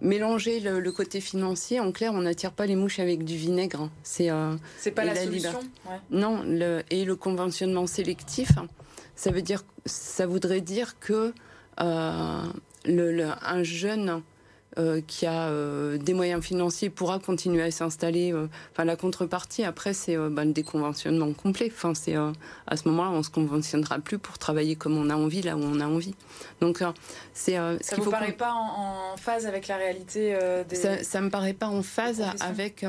mélanger 0.01 0.59
le, 0.59 0.91
côté 0.91 1.21
financier. 1.21 1.79
En 1.79 1.91
clair, 1.91 2.13
on 2.13 2.21
n'attire 2.21 2.51
pas 2.51 2.65
les 2.65 2.75
mouches 2.75 2.99
avec 2.99 3.23
du 3.23 3.35
vinaigre. 3.35 3.89
C'est 4.03 4.29
euh, 4.29 4.55
c'est 4.77 4.91
pas 4.91 5.05
la, 5.05 5.15
solution. 5.15 5.59
Non, 6.09 6.43
le, 6.45 6.83
et 6.89 7.05
le 7.05 7.15
conventionnement 7.15 7.87
sélectif, 7.87 8.51
ça 9.15 9.31
veut 9.31 9.41
dire, 9.41 9.63
ça 9.85 10.25
voudrait 10.25 10.61
dire 10.61 10.99
que 10.99 11.33
euh, 11.79 12.43
le, 12.85 13.29
un 13.41 13.63
jeune 13.63 14.21
euh, 14.79 15.01
qui 15.05 15.25
a 15.25 15.49
euh, 15.49 15.97
des 15.97 16.13
moyens 16.13 16.41
financiers 16.41 16.89
pourra 16.89 17.19
continuer 17.19 17.61
à 17.61 17.71
s'installer. 17.71 18.31
Euh, 18.31 18.47
enfin, 18.71 18.85
la 18.85 18.95
contrepartie, 18.95 19.65
après, 19.65 19.93
c'est 19.93 20.15
bah, 20.15 20.45
le 20.45 20.53
déconventionnement 20.53 21.33
complet. 21.33 21.69
Enfin, 21.75 21.93
c'est 21.93 22.15
à 22.15 22.77
ce 22.77 22.87
moment-là, 22.87 23.09
on 23.11 23.21
se 23.21 23.29
conventionnera 23.29 23.99
plus 23.99 24.17
pour 24.17 24.37
travailler 24.37 24.77
comme 24.77 24.95
on 24.95 25.09
a 25.09 25.15
envie, 25.15 25.41
là 25.41 25.57
où 25.57 25.61
on 25.61 25.81
a 25.81 25.85
envie. 25.85 26.15
Donc, 26.61 26.81
c'est. 27.33 27.55
ça 27.81 27.97
ne 27.97 28.01
vous 28.01 28.11
paraît 28.11 28.31
pas 28.31 28.53
en, 28.53 29.17
phase 29.17 29.45
avec 29.45 29.67
la 29.67 29.75
réalité 29.75 30.37
des... 30.69 30.75
Ça, 30.75 31.19
ne 31.19 31.25
me 31.25 31.29
paraît 31.29 31.53
pas 31.53 31.67
en 31.67 31.83
phase 31.83 32.23
avec 32.39 32.85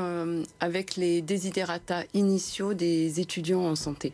avec 0.61 0.95
les 0.95 1.21
désiderata 1.21 2.03
initiaux 2.13 2.73
des 2.73 3.19
étudiants 3.19 3.65
en 3.65 3.75
santé. 3.75 4.13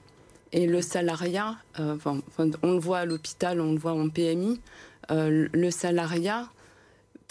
Et 0.54 0.66
le 0.66 0.82
salariat, 0.82 1.56
on 1.78 2.72
le 2.74 2.80
voit 2.80 3.00
à 3.00 3.06
l'hôpital, 3.06 3.62
on 3.62 3.74
le 3.74 3.80
voit 3.80 3.94
en 3.94 4.10
PMI. 4.10 4.60
le 5.12 5.70
salariat, 5.70 6.50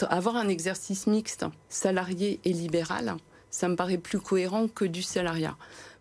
avoir 0.05 0.35
un 0.35 0.47
exercice 0.47 1.07
mixte, 1.07 1.45
salarié 1.67 2.39
et 2.45 2.53
libéral, 2.53 3.15
ça 3.49 3.67
me 3.67 3.75
paraît 3.75 3.97
plus 3.97 4.19
cohérent 4.19 4.67
que 4.67 4.85
du 4.85 5.01
salariat. 5.01 5.57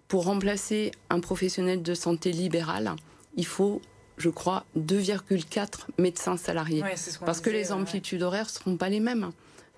Pour 0.07 0.25
remplacer 0.25 0.93
un 1.11 1.21
professionnel 1.21 1.83
de 1.83 1.95
santé 1.95 2.33
libéral, 2.33 2.95
il 3.37 3.47
faut 3.47 3.81
je 4.19 4.29
crois, 4.29 4.65
2,4 4.77 5.87
médecins 5.99 6.37
salariés. 6.37 6.83
parce 7.25 7.41
que 7.41 7.51
les 7.51 7.73
amplitudes 7.73 8.23
horaires 8.23 8.47
ne 8.47 8.51
seront 8.51 8.77
pas 8.77 8.89
les 8.89 9.01
mêmes. 9.01 9.31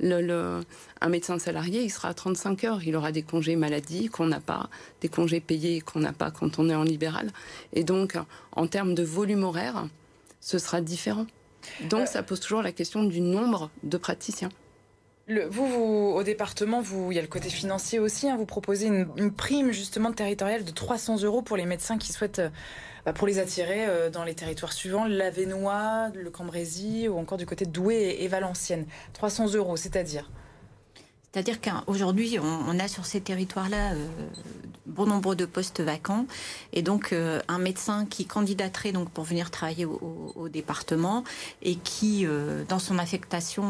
Le, 0.03 0.63
un 1.03 1.09
médecin 1.11 1.39
salarié, 1.39 1.83
il 1.83 1.91
sera 1.91 2.09
à 2.09 2.15
35 2.15 2.65
heures. 2.65 2.83
Il 2.83 2.97
aura 2.97 3.13
des 3.13 3.23
congés 3.23 3.55
maladie 3.55 4.09
qu'on 4.09 4.27
n'a 4.27 4.41
pas, 4.41 4.71
des 5.03 5.11
congés 5.11 5.41
payés 5.41 5.83
qu'on 5.83 6.01
n'a 6.01 6.15
pas 6.15 6.31
quand 6.31 6.59
on 6.59 6.71
est 6.71 6.75
en 6.75 6.85
libéral. 6.85 7.31
Et 7.75 7.85
donc, 7.85 8.17
en 8.53 8.67
termes 8.67 8.95
de 8.95 9.03
volume 9.03 9.45
horaire, 9.45 9.87
ce 10.41 10.59
sera 10.59 10.81
différent. 10.81 11.27
Donc, 11.89 12.03
euh, 12.03 12.07
ça 12.07 12.23
pose 12.23 12.41
toujours 12.41 12.63
la 12.63 12.73
question 12.73 13.05
du 13.05 13.21
nombre 13.21 13.71
de 13.83 13.97
praticiens. 13.97 14.51
Le, 15.27 15.47
vous, 15.47 15.67
vous, 15.67 16.13
au 16.15 16.23
département, 16.23 16.81
vous, 16.81 17.13
il 17.13 17.15
y 17.15 17.19
a 17.19 17.23
le 17.23 17.29
côté 17.29 17.51
financier 17.51 17.99
aussi. 17.99 18.29
Hein, 18.29 18.37
vous 18.37 18.47
proposez 18.47 18.87
une, 18.87 19.07
une, 19.17 19.33
prime 19.33 19.71
justement 19.71 20.13
territoriale 20.13 20.65
de 20.65 20.71
300 20.71 21.23
euros 21.23 21.43
pour 21.43 21.57
les 21.57 21.67
médecins 21.67 21.99
qui 21.99 22.13
souhaitent 22.13 22.41
euh, 22.41 22.51
bah, 23.05 23.13
pour 23.13 23.27
les 23.27 23.39
attirer 23.39 23.87
euh, 23.87 24.11
dans 24.11 24.25
les 24.25 24.35
territoires 24.35 24.73
suivants, 24.73 25.07
l'Avenois, 25.07 26.11
le 26.15 26.31
Cambrésis 26.31 27.09
ou 27.09 27.17
encore 27.17 27.39
du 27.39 27.47
côté 27.47 27.65
de 27.65 27.71
Douai 27.71 28.17
et 28.21 28.29
Valenciennes. 28.29 28.87
300 29.15 29.55
euros, 29.55 29.77
c'est-à-dire 29.77 30.31
c'est-à-dire 31.33 31.61
qu'aujourd'hui, 31.61 32.39
on, 32.41 32.79
a 32.81 32.89
sur 32.89 33.07
ces 33.07 33.21
territoires-là 33.21 33.93
euh, 33.93 34.09
bon 34.87 35.07
nombre 35.07 35.37
de 35.37 35.45
postes 35.45 35.81
vacants, 35.81 36.27
et 36.73 36.83
donc 36.83 37.13
euh, 37.13 37.41
un 37.47 37.59
médecin 37.59 38.05
qui 38.05 38.25
candidaterait 38.27 38.91
donc 38.91 39.11
pour 39.11 39.23
venir 39.23 39.53
travailler 39.53 39.85
au, 39.85 40.49
département 40.49 41.23
et 41.63 41.77
qui, 41.77 42.27
euh, 42.27 42.65
dans 42.69 42.81
son 42.81 42.99
affectation, 42.99 43.63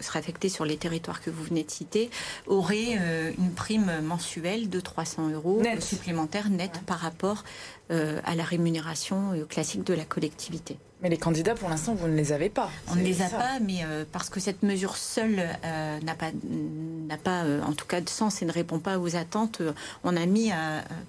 serait 0.00 0.20
affecté 0.20 0.48
sur 0.48 0.64
les 0.64 0.78
territoires 0.78 1.20
que 1.20 1.28
vous 1.28 1.44
venez 1.44 1.64
de 1.64 1.70
citer, 1.70 2.10
aurait 2.46 2.98
une 3.36 3.52
prime 3.52 4.00
mensuelle 4.02 4.70
de 4.70 4.80
300 4.80 5.30
euros 5.30 5.62
supplémentaires 5.80 6.48
net 6.48 6.80
par 6.86 6.98
rapport 6.98 7.44
à 7.90 8.34
la 8.34 8.44
rémunération 8.44 9.32
classique 9.48 9.84
de 9.84 9.92
la 9.92 10.04
collectivité. 10.04 10.78
Mais 11.06 11.10
les 11.10 11.18
candidats, 11.18 11.54
pour 11.54 11.68
l'instant, 11.68 11.94
vous 11.94 12.08
ne 12.08 12.16
les 12.16 12.32
avez 12.32 12.48
pas. 12.48 12.68
On 12.90 12.96
ne 12.96 13.04
les 13.04 13.22
a 13.22 13.28
pas, 13.28 13.60
mais 13.60 13.84
euh, 13.84 14.04
parce 14.10 14.28
que 14.28 14.40
cette 14.40 14.64
mesure 14.64 14.96
seule 14.96 15.38
euh, 15.64 16.00
n'a 16.00 16.16
pas, 16.16 16.32
n'a 16.42 17.16
pas 17.16 17.44
euh, 17.44 17.62
en 17.62 17.74
tout 17.74 17.86
cas, 17.86 18.00
de 18.00 18.08
sens 18.08 18.42
et 18.42 18.44
ne 18.44 18.50
répond 18.50 18.80
pas 18.80 18.98
aux 18.98 19.14
attentes, 19.14 19.62
on 20.02 20.16
a 20.16 20.26
mis 20.26 20.50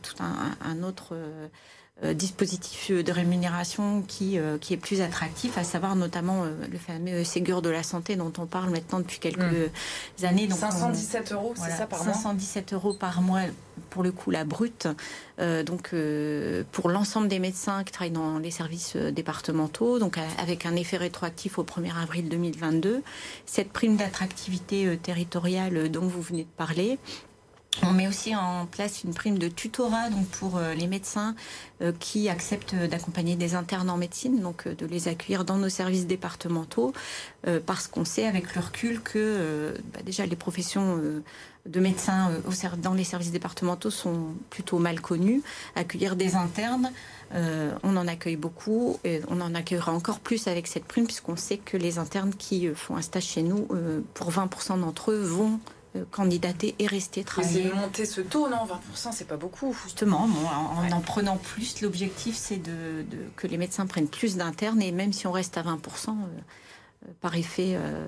tout 0.03 0.13
un, 0.19 0.83
autre 0.83 1.15
dispositif 2.13 2.91
de 2.91 3.11
rémunération 3.11 4.03
qui, 4.07 4.37
qui 4.61 4.73
est 4.73 4.77
plus 4.77 5.01
attractif, 5.01 5.57
à 5.57 5.63
savoir 5.63 5.95
notamment 5.95 6.43
le 6.43 6.77
fameux 6.77 7.23
Ségur 7.23 7.61
de 7.61 7.69
la 7.69 7.83
santé 7.83 8.15
dont 8.15 8.31
on 8.37 8.45
parle 8.45 8.69
maintenant 8.69 8.99
depuis 8.99 9.19
quelques 9.19 9.39
hmm. 9.39 10.25
années. 10.25 10.47
Donc 10.47 10.59
517 10.59 11.31
euros, 11.31 11.53
c'est 11.55 11.71
ça 11.71 11.87
par 11.87 12.03
mois 12.03 12.13
517 12.13 12.73
euros 12.73 12.93
par 12.93 13.21
mois 13.21 13.41
pour 13.89 14.03
le 14.03 14.11
coup 14.11 14.31
la 14.31 14.43
brute, 14.43 14.87
euh, 15.39 15.63
donc 15.63 15.89
euh, 15.93 16.63
pour 16.71 16.89
l'ensemble 16.89 17.27
des 17.27 17.39
médecins 17.39 17.83
qui 17.83 17.91
travaillent 17.91 18.11
dans 18.11 18.39
les 18.39 18.51
services 18.51 18.93
euh, 18.95 19.11
départementaux, 19.11 19.99
donc 19.99 20.17
avec 20.39 20.65
un 20.65 20.75
effet 20.75 20.97
rétroactif 20.97 21.57
au 21.57 21.63
1er 21.63 21.95
avril 22.01 22.29
2022. 22.29 23.01
Cette 23.45 23.71
prime 23.71 23.95
d'attractivité 23.95 24.97
territoriale 24.97 25.89
dont 25.89 26.07
vous 26.07 26.21
venez 26.21 26.43
de 26.43 26.49
parler, 26.57 26.99
on 27.83 27.91
met 27.91 28.07
aussi 28.07 28.35
en 28.35 28.65
place 28.65 29.03
une 29.03 29.13
prime 29.13 29.37
de 29.37 29.47
tutorat 29.47 30.09
donc 30.09 30.27
pour 30.27 30.59
les 30.59 30.87
médecins 30.87 31.35
qui 31.99 32.29
acceptent 32.29 32.75
d'accompagner 32.75 33.35
des 33.35 33.55
internes 33.55 33.89
en 33.89 33.97
médecine, 33.97 34.41
donc 34.41 34.67
de 34.67 34.85
les 34.85 35.07
accueillir 35.07 35.45
dans 35.45 35.57
nos 35.57 35.69
services 35.69 36.07
départementaux, 36.07 36.93
parce 37.65 37.87
qu'on 37.87 38.05
sait 38.05 38.25
avec 38.25 38.55
le 38.55 38.61
recul 38.61 39.01
que 39.01 39.73
bah, 39.93 39.99
déjà 40.03 40.25
les 40.25 40.35
professions 40.35 40.99
de 41.67 41.79
médecins 41.79 42.31
euh, 42.31 42.75
dans 42.77 42.93
les 42.93 43.03
services 43.03 43.31
départementaux 43.31 43.89
sont 43.89 44.27
plutôt 44.49 44.79
mal 44.79 45.01
connus. 45.01 45.43
Accueillir 45.75 46.15
des 46.15 46.35
internes, 46.35 46.91
euh, 47.33 47.71
on 47.83 47.97
en 47.97 48.07
accueille 48.07 48.37
beaucoup 48.37 48.99
et 49.03 49.21
on 49.27 49.41
en 49.41 49.53
accueillera 49.53 49.91
encore 49.91 50.19
plus 50.19 50.47
avec 50.47 50.67
cette 50.67 50.85
prime 50.85 51.05
puisqu'on 51.05 51.35
sait 51.35 51.57
que 51.57 51.77
les 51.77 51.99
internes 51.99 52.33
qui 52.33 52.67
euh, 52.67 52.75
font 52.75 52.95
un 52.95 53.01
stage 53.01 53.25
chez 53.25 53.43
nous, 53.43 53.67
pour 54.13 54.31
20% 54.31 54.79
d'entre 54.79 55.11
eux, 55.11 55.21
vont 55.21 55.59
candidater 56.05 56.75
et 56.79 56.87
rester 56.87 57.23
travailler. 57.23 57.69
C'est 57.69 57.75
monter 57.75 58.05
ce 58.05 58.21
taux, 58.21 58.49
non 58.49 58.65
20%, 58.65 59.09
c'est 59.11 59.27
pas 59.27 59.37
beaucoup. 59.37 59.75
Justement, 59.83 60.27
en, 60.27 60.91
en, 60.91 61.01
prenant 61.01 61.37
plus, 61.37 61.81
l'objectif 61.81 62.35
c'est 62.35 62.57
de, 62.57 63.05
que 63.35 63.47
les 63.47 63.57
médecins 63.57 63.85
prennent 63.85 64.07
plus 64.07 64.35
d'internes 64.35 64.81
et 64.81 64.91
même 64.91 65.13
si 65.13 65.27
on 65.27 65.31
reste 65.31 65.57
à 65.57 65.63
20%, 65.63 66.15
par 67.21 67.35
effet 67.35 67.75
euh, 67.75 68.05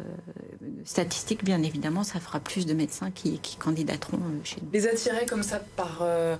statistique, 0.84 1.44
bien 1.44 1.64
évidemment, 1.64 2.04
ça 2.04 2.20
fera 2.20 2.40
plus 2.40 2.66
de 2.66 2.74
médecins 2.74 3.12
qui, 3.12 3.40
candidateront 3.58 4.18
euh, 4.18 4.40
chez 4.44 4.58
nous. 4.62 4.70
Les 4.74 4.88
attirer 4.88 5.26
comme 5.26 5.44
ça 5.44 5.60
par 5.60 6.00
euh, 6.02 6.36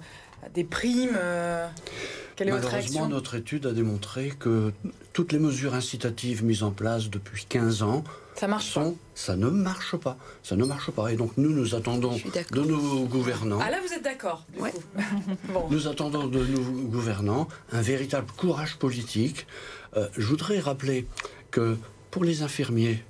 des 0.54 0.64
primes 0.64 1.18
quelle 2.36 2.48
est 2.48 2.52
Malheureusement, 2.52 3.10
notre 3.10 3.36
étude 3.36 3.66
a 3.66 3.74
démontré 3.74 4.30
que 4.30 4.72
toutes 5.12 5.34
les 5.34 5.40
mesures 5.40 5.74
incitatives 5.74 6.42
mises 6.42 6.64
en 6.64 6.72
place 6.72 7.10
depuis 7.10 7.46
15 7.46 7.84
ans 7.84 8.04
ça 8.36 8.48
marche 8.48 8.72
sont, 8.72 8.96
ça 9.16 9.36
ne 9.36 9.50
marche 9.50 9.98
pas. 9.98 10.18
Ça 10.44 10.56
ne 10.56 10.64
marche 10.64 10.92
pas. 10.92 11.12
Et 11.12 11.18
donc 11.18 11.34
nous, 11.36 11.50
nous 11.50 11.76
attendons 11.76 12.16
de 12.52 12.62
nos 12.62 13.04
gouvernants. 13.04 13.60
Ah 13.62 13.70
là, 13.70 13.80
vous 13.86 13.94
êtes 13.94 14.06
d'accord 14.06 14.46
Nous 15.70 15.90
attendons 15.90 16.28
de 16.28 16.46
nos 16.46 16.62
gouvernants 16.62 17.50
un 17.74 17.82
véritable 17.82 18.32
courage 18.38 18.78
politique. 18.78 19.46
je 19.94 20.26
voudrais 20.26 20.60
rappeler 20.60 21.06
que 21.52 21.76
pour 22.12 22.24
les 22.24 22.42
infirmiers, 22.42 23.04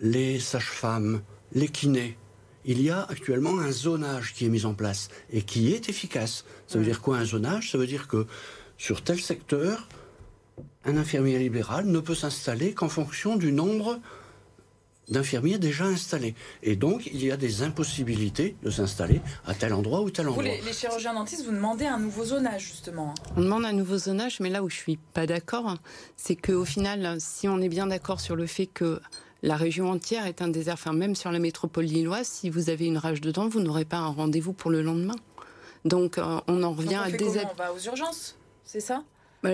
les 0.00 0.38
sages-femmes, 0.38 1.22
les 1.52 1.66
kinés, 1.66 2.16
il 2.64 2.82
y 2.82 2.90
a 2.90 3.02
actuellement 3.02 3.58
un 3.58 3.70
zonage 3.70 4.32
qui 4.34 4.46
est 4.46 4.48
mis 4.48 4.64
en 4.64 4.74
place 4.74 5.08
et 5.30 5.42
qui 5.42 5.72
est 5.72 5.88
efficace. 5.88 6.44
Ça 6.66 6.78
veut 6.78 6.84
dire 6.84 7.00
quoi 7.00 7.18
un 7.18 7.24
zonage? 7.24 7.70
Ça 7.70 7.78
veut 7.78 7.86
dire 7.86 8.08
que 8.08 8.26
sur 8.78 9.02
tel 9.02 9.20
secteur, 9.20 9.88
un 10.84 10.96
infirmier 10.96 11.38
libéral 11.38 11.86
ne 11.86 12.00
peut 12.00 12.14
s'installer 12.14 12.74
qu'en 12.74 12.88
fonction 12.88 13.36
du 13.36 13.52
nombre 13.52 14.00
d'infirmiers 15.08 15.58
déjà 15.58 15.84
installés. 15.84 16.34
Et 16.62 16.76
donc, 16.76 17.06
il 17.06 17.24
y 17.24 17.30
a 17.30 17.36
des 17.36 17.62
impossibilités 17.62 18.56
de 18.62 18.70
s'installer 18.70 19.20
à 19.46 19.54
tel 19.54 19.74
endroit 19.74 20.00
ou 20.00 20.10
tel 20.10 20.28
endroit. 20.28 20.42
Vous, 20.42 20.48
les, 20.48 20.72
chirurgiens 20.72 21.14
dentistes, 21.14 21.44
vous 21.44 21.52
demandez 21.52 21.84
un 21.84 21.98
nouveau 21.98 22.24
zonage, 22.24 22.62
justement. 22.62 23.14
On 23.36 23.42
demande 23.42 23.64
un 23.64 23.72
nouveau 23.72 23.98
zonage, 23.98 24.40
mais 24.40 24.50
là 24.50 24.62
où 24.62 24.70
je 24.70 24.76
suis 24.76 24.96
pas 25.12 25.26
d'accord, 25.26 25.76
c'est 26.16 26.36
qu'au 26.36 26.64
final, 26.64 27.16
si 27.20 27.48
on 27.48 27.60
est 27.60 27.68
bien 27.68 27.86
d'accord 27.86 28.20
sur 28.20 28.36
le 28.36 28.46
fait 28.46 28.66
que 28.66 29.00
la 29.44 29.56
région 29.56 29.90
entière 29.90 30.26
est 30.26 30.40
un 30.40 30.48
désert, 30.48 30.74
enfin 30.74 30.94
même 30.94 31.14
sur 31.14 31.30
la 31.30 31.38
métropole 31.38 31.84
lilloise, 31.84 32.26
si 32.26 32.48
vous 32.48 32.70
avez 32.70 32.86
une 32.86 32.96
rage 32.96 33.20
dedans, 33.20 33.46
vous 33.46 33.60
n'aurez 33.60 33.84
pas 33.84 33.98
un 33.98 34.08
rendez-vous 34.08 34.54
pour 34.54 34.70
le 34.70 34.80
lendemain. 34.80 35.16
Donc, 35.84 36.16
euh, 36.16 36.40
on 36.48 36.62
en 36.62 36.72
revient 36.72 36.94
à 37.04 37.10
des... 37.10 37.44
On 37.44 37.54
va 37.54 37.72
aux 37.74 37.78
urgences, 37.78 38.36
c'est 38.64 38.80
ça 38.80 39.04
bah, 39.42 39.50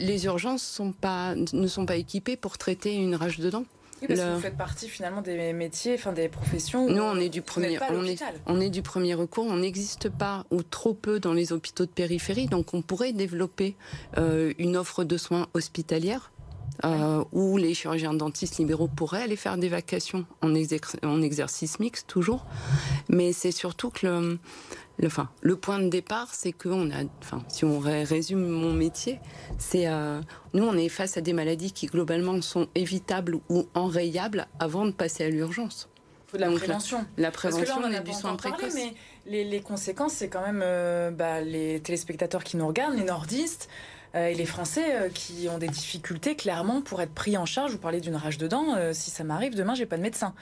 les 0.00 0.24
urgences 0.24 0.64
sont 0.64 0.90
pas, 0.90 1.36
ne 1.36 1.66
sont 1.68 1.86
pas 1.86 1.94
équipées 1.94 2.36
pour 2.36 2.58
traiter 2.58 2.96
une 2.96 3.14
rage 3.14 3.38
de 3.38 3.48
dents 3.48 3.64
parce 4.06 4.20
que 4.20 4.34
vous 4.34 4.40
faites 4.40 4.56
partie 4.56 4.88
finalement 4.88 5.22
des 5.22 5.52
métiers, 5.52 5.94
enfin 5.94 6.12
des 6.12 6.28
professions. 6.28 6.88
Nous, 6.88 7.02
on 7.02 7.16
est 7.16 7.28
du 7.28 7.42
premier, 7.42 7.78
on 7.90 8.04
est, 8.04 8.22
on 8.46 8.60
est 8.60 8.70
du 8.70 8.82
premier 8.82 9.14
recours. 9.14 9.46
On 9.46 9.56
n'existe 9.56 10.08
pas 10.08 10.44
ou 10.50 10.62
trop 10.62 10.94
peu 10.94 11.20
dans 11.20 11.32
les 11.32 11.52
hôpitaux 11.52 11.86
de 11.86 11.90
périphérie, 11.90 12.46
donc 12.46 12.74
on 12.74 12.82
pourrait 12.82 13.12
développer 13.12 13.76
euh, 14.18 14.52
une 14.58 14.76
offre 14.76 15.04
de 15.04 15.16
soins 15.16 15.48
hospitalière. 15.54 16.32
Euh, 16.84 17.22
où 17.30 17.56
les 17.56 17.72
chirurgiens 17.72 18.14
dentistes 18.14 18.58
libéraux 18.58 18.88
pourraient 18.88 19.22
aller 19.22 19.36
faire 19.36 19.56
des 19.56 19.68
vacations 19.68 20.26
en, 20.42 20.52
en 20.52 21.22
exercice 21.22 21.78
mixte 21.78 22.08
toujours. 22.08 22.44
Mais 23.08 23.32
c'est 23.32 23.52
surtout 23.52 23.90
que 23.90 24.06
le, 24.06 24.38
le, 24.98 25.06
enfin, 25.06 25.28
le 25.40 25.56
point 25.56 25.78
de 25.78 25.88
départ, 25.88 26.34
c'est 26.34 26.52
que 26.52 26.68
on 26.68 26.90
a, 26.90 27.04
enfin, 27.20 27.42
si 27.48 27.64
on 27.64 27.78
résume 27.78 28.46
mon 28.46 28.72
métier, 28.72 29.20
c'est 29.56 29.86
euh, 29.86 30.20
nous, 30.52 30.64
on 30.64 30.76
est 30.76 30.88
face 30.88 31.16
à 31.16 31.20
des 31.20 31.32
maladies 31.32 31.72
qui 31.72 31.86
globalement 31.86 32.40
sont 32.42 32.66
évitables 32.74 33.38
ou 33.48 33.68
enrayables 33.74 34.48
avant 34.58 34.84
de 34.84 34.90
passer 34.90 35.24
à 35.24 35.30
l'urgence. 35.30 35.88
Il 36.26 36.30
faut 36.30 36.36
de 36.38 36.42
la 36.42 36.50
prévention. 36.50 37.06
La, 37.16 37.30
prévention 37.30 37.64
Parce 37.64 37.78
que 37.78 37.92
là, 37.92 38.00
on 38.00 38.04
du 38.04 38.12
soin 38.12 38.34
précoce. 38.34 38.74
mais 38.74 38.94
les, 39.26 39.44
les, 39.44 39.60
conséquences, 39.60 40.14
c'est 40.14 40.28
quand 40.28 40.42
même 40.42 40.62
euh, 40.64 41.12
bah, 41.12 41.40
les 41.40 41.78
téléspectateurs 41.80 42.42
qui 42.42 42.56
nous 42.56 42.66
regardent, 42.66 42.96
les 42.96 43.04
nordistes. 43.04 43.68
Euh, 44.14 44.28
et 44.28 44.34
les 44.34 44.46
Français 44.46 45.10
qui 45.12 45.48
ont 45.48 45.58
des 45.58 45.68
difficultés 45.68 46.36
clairement 46.36 46.82
pour 46.82 47.00
être 47.02 47.14
pris 47.14 47.36
en 47.36 47.46
charge. 47.46 47.72
Vous 47.72 47.78
parlez 47.78 48.00
d'une 48.00 48.16
rage 48.16 48.38
de 48.38 48.46
dents. 48.46 48.76
si 48.92 49.10
ça 49.10 49.24
m'arrive 49.24 49.54
demain, 49.54 49.74
j'ai 49.74 49.86
pas 49.86 49.96
de 49.96 50.02
médecin. 50.02 50.34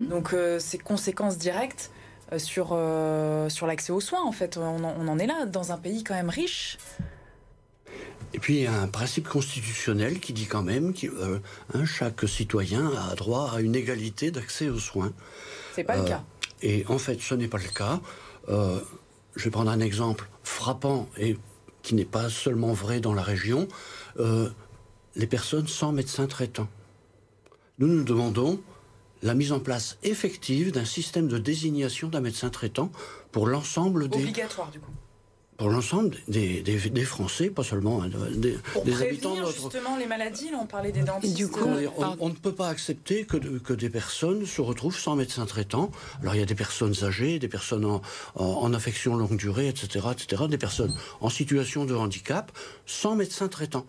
Mmh. 0.00 0.06
Donc 0.08 0.34
ces 0.58 0.78
conséquences 0.78 1.38
directes 1.38 1.90
euh, 2.32 2.38
sur, 2.38 2.68
euh, 2.72 3.48
sur 3.48 3.66
l'accès 3.66 3.92
aux 3.92 4.00
soins, 4.00 4.22
en 4.22 4.30
fait. 4.30 4.56
On 4.56 4.84
en, 4.84 5.18
est 5.18 5.26
là, 5.26 5.46
dans 5.46 5.72
un 5.72 5.78
pays 5.78 6.04
quand 6.04 6.14
même 6.14 6.30
riche. 6.30 6.78
Et 8.32 8.38
puis 8.38 8.58
il 8.58 8.62
y 8.62 8.66
a 8.66 8.80
un 8.80 8.86
principe 8.86 9.28
constitutionnel 9.28 10.20
qui 10.20 10.32
dit 10.32 10.46
quand 10.46 10.62
même 10.62 10.94
que 10.94 11.08
euh, 11.08 11.40
hein, 11.74 11.84
chaque 11.84 12.28
citoyen 12.28 12.92
a 13.10 13.16
droit 13.16 13.50
à 13.52 13.60
une 13.60 13.74
égalité 13.74 14.30
d'accès 14.30 14.68
aux 14.68 14.78
soins. 14.78 15.12
C'est 15.74 15.82
pas 15.82 15.96
le 15.96 16.04
cas. 16.04 16.22
Et 16.62 16.84
en 16.88 16.98
fait, 16.98 17.20
ce 17.20 17.34
n'est 17.34 17.48
pas 17.48 17.58
le 17.58 17.68
cas. 17.68 18.00
je 18.46 19.44
vais 19.44 19.50
prendre 19.50 19.70
un 19.70 19.80
exemple 19.80 20.28
frappant 20.44 21.08
et 21.18 21.36
qui 21.82 21.94
n'est 21.94 22.04
pas 22.04 22.28
seulement 22.28 22.72
vrai 22.72 23.00
dans 23.00 23.14
la 23.14 23.22
région. 23.22 23.68
les 25.16 25.26
personnes 25.26 25.66
sans 25.66 25.92
médecin 25.92 26.26
traitant. 26.26 26.68
Nous 27.78 27.88
nous 27.88 28.04
demandons 28.04 28.60
la 29.22 29.34
mise 29.34 29.52
en 29.52 29.60
place 29.60 29.98
effective 30.02 30.72
d'un 30.72 30.84
système 30.84 31.28
de 31.28 31.38
désignation 31.38 32.08
d'un 32.08 32.20
médecin 32.20 32.50
traitant 32.50 32.90
pour 33.32 33.46
l'ensemble 33.46 34.08
des... 34.08 34.18
Obligatoire, 34.18 34.70
du 34.70 34.80
coup 34.80 34.92
pour 35.60 35.68
l'ensemble 35.68 36.16
des, 36.26 36.62
des, 36.62 37.04
Français, 37.04 37.50
pas 37.50 37.62
seulement 37.62 38.02
hein, 38.02 38.08
des, 38.34 38.56
pour 38.72 38.82
des 38.82 39.02
habitants 39.02 39.34
de 39.34 39.40
notre... 39.40 39.52
justement 39.52 39.98
les 39.98 40.06
maladies, 40.06 40.50
là 40.50 40.56
on 40.58 40.64
parlait 40.64 40.90
des 40.90 41.02
dentistes. 41.02 41.36
du 41.36 41.48
coup, 41.48 41.68
on, 41.98 42.28
ne 42.30 42.34
peut 42.34 42.54
pas 42.54 42.68
accepter 42.68 43.26
que, 43.26 43.36
que, 43.36 43.74
des 43.74 43.90
personnes 43.90 44.46
se 44.46 44.62
retrouvent 44.62 44.96
sans 44.96 45.16
médecin 45.16 45.44
traitant. 45.44 45.90
Alors 46.22 46.34
il 46.34 46.38
y 46.38 46.42
a 46.42 46.46
des 46.46 46.54
personnes 46.54 46.94
âgées, 47.02 47.38
des 47.38 47.48
personnes 47.48 47.84
en, 47.84 48.00
en, 48.36 48.72
affection 48.72 49.16
longue 49.16 49.36
durée, 49.36 49.68
etc., 49.68 50.06
etc., 50.12 50.44
des 50.48 50.56
personnes 50.56 50.94
en 51.20 51.28
situation 51.28 51.84
de 51.84 51.94
handicap 51.94 52.50
sans 52.86 53.14
médecin 53.14 53.48
traitant. 53.48 53.84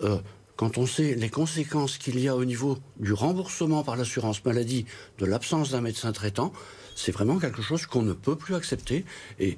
Euh, 0.00 0.16
quand 0.56 0.78
on 0.78 0.86
sait 0.86 1.14
les 1.14 1.28
conséquences 1.28 1.98
qu'il 1.98 2.18
y 2.20 2.28
a 2.28 2.36
au 2.36 2.44
niveau 2.44 2.78
du 2.98 3.12
remboursement 3.12 3.82
par 3.82 3.96
l'assurance 3.96 4.44
maladie 4.44 4.86
de 5.18 5.26
l'absence 5.26 5.70
d'un 5.70 5.80
médecin 5.80 6.12
traitant, 6.12 6.52
c'est 6.94 7.12
vraiment 7.12 7.38
quelque 7.38 7.62
chose 7.62 7.86
qu'on 7.86 8.02
ne 8.02 8.12
peut 8.12 8.36
plus 8.36 8.54
accepter 8.54 9.04
et, 9.40 9.56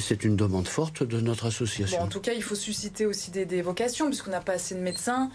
c'est 0.00 0.24
une 0.24 0.36
demande 0.36 0.68
forte 0.68 1.02
de 1.02 1.20
notre 1.20 1.46
association. 1.46 2.00
en 2.00 2.08
tout 2.08 2.20
cas, 2.20 2.32
il 2.32 2.42
faut 2.42 2.54
susciter 2.54 3.06
aussi 3.06 3.30
des, 3.30 3.62
vocations 3.62 4.06
puisqu'on 4.06 4.30
n'a 4.30 4.40
pas 4.40 4.54
assez 4.54 4.74
de 4.74 4.80
médecins. 4.80 5.30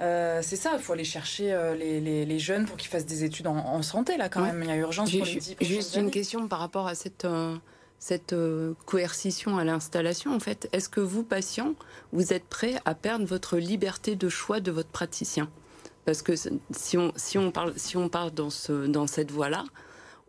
Euh, 0.00 0.40
c'est 0.42 0.56
ça, 0.56 0.72
il 0.74 0.82
faut 0.82 0.94
aller 0.94 1.04
chercher 1.04 1.52
euh, 1.52 1.74
les, 1.74 2.38
jeunes 2.38 2.66
pour 2.66 2.76
qu'ils 2.76 2.90
fassent 2.90 3.06
des 3.06 3.24
études 3.24 3.46
en, 3.46 3.82
santé, 3.82 4.16
là, 4.16 4.28
quand 4.28 4.40
même. 4.40 4.62
Il 4.62 4.68
y 4.68 4.72
a 4.72 4.76
urgence 4.76 5.10
pour 5.10 5.24
les 5.24 5.40
Juste 5.60 5.96
une 5.96 6.10
question 6.10 6.48
par 6.48 6.58
rapport 6.58 6.86
à 6.86 6.94
cette, 6.94 7.24
euh, 7.24 7.56
cette 8.00 8.34
coercition 8.86 9.58
à 9.58 9.64
l'installation, 9.64 10.34
en 10.34 10.40
fait. 10.40 10.68
Est-ce 10.72 10.88
que 10.88 11.00
vous, 11.00 11.22
patients, 11.22 11.74
vous 12.12 12.32
êtes 12.32 12.46
prêts 12.46 12.76
à 12.84 12.94
perdre 12.94 13.26
votre 13.26 13.58
liberté 13.58 14.16
de 14.16 14.28
choix 14.28 14.58
de 14.58 14.72
votre 14.72 14.88
praticien? 14.88 15.48
Parce 16.06 16.22
que 16.22 16.32
si 16.34 16.98
on, 16.98 17.12
si 17.14 17.38
on, 17.38 17.52
parle, 17.52 17.74
si 17.76 17.96
on 17.96 18.08
part 18.08 18.32
dans, 18.32 18.50
ce, 18.50 18.86
dans 18.86 19.06
cette 19.06 19.30
voie-là, 19.30 19.64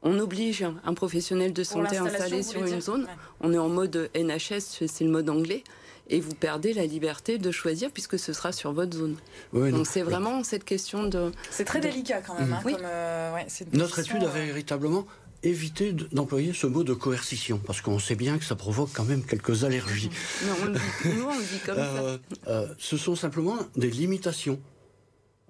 on 0.03 0.19
oblige 0.19 0.65
un 0.83 0.93
professionnel 0.93 1.53
de 1.53 1.63
santé 1.63 1.97
installé 1.97 2.43
sur 2.43 2.63
une 2.65 2.81
zone. 2.81 3.07
On 3.39 3.53
est 3.53 3.57
en 3.57 3.69
mode 3.69 4.09
NHS, 4.15 4.85
c'est 4.87 5.03
le 5.03 5.11
mode 5.11 5.29
anglais. 5.29 5.63
Et 6.09 6.19
vous 6.19 6.33
perdez 6.33 6.73
la 6.73 6.85
liberté 6.85 7.37
de 7.37 7.51
choisir 7.51 7.89
puisque 7.91 8.19
ce 8.19 8.33
sera 8.33 8.51
sur 8.51 8.73
votre 8.73 8.97
zone. 8.97 9.15
Donc 9.53 9.87
c'est 9.87 10.01
vraiment 10.01 10.43
cette 10.43 10.65
question 10.65 11.07
de. 11.07 11.31
C'est 11.51 11.63
très 11.63 11.79
délicat 11.79 12.21
quand 12.21 12.37
même. 12.37 12.51
Hein, 12.51 12.61
mm. 12.65 12.77
euh, 12.83 13.39
Notre 13.73 13.99
étude 13.99 14.23
avait 14.23 14.41
euh, 14.41 14.45
véritablement 14.45 15.05
évité 15.43 15.93
d'employer 16.11 16.53
ce 16.53 16.67
mot 16.67 16.83
de 16.83 16.93
coercition, 16.93 17.59
parce 17.65 17.81
qu'on 17.81 17.99
sait 17.99 18.15
bien 18.15 18.37
que 18.37 18.45
ça 18.45 18.55
provoque 18.55 18.91
quand 18.93 19.05
même 19.05 19.23
quelques 19.23 19.63
allergies. 19.63 20.09
Non, 20.45 20.53
on 20.63 20.67
nous, 20.67 21.23
on 21.23 21.39
dit 21.39 21.59
comme 21.65 21.77
euh, 21.77 22.17
ça. 22.45 22.75
ce 22.77 22.97
sont 22.97 23.15
simplement 23.15 23.57
des 23.75 23.89
limitations. 23.89 24.59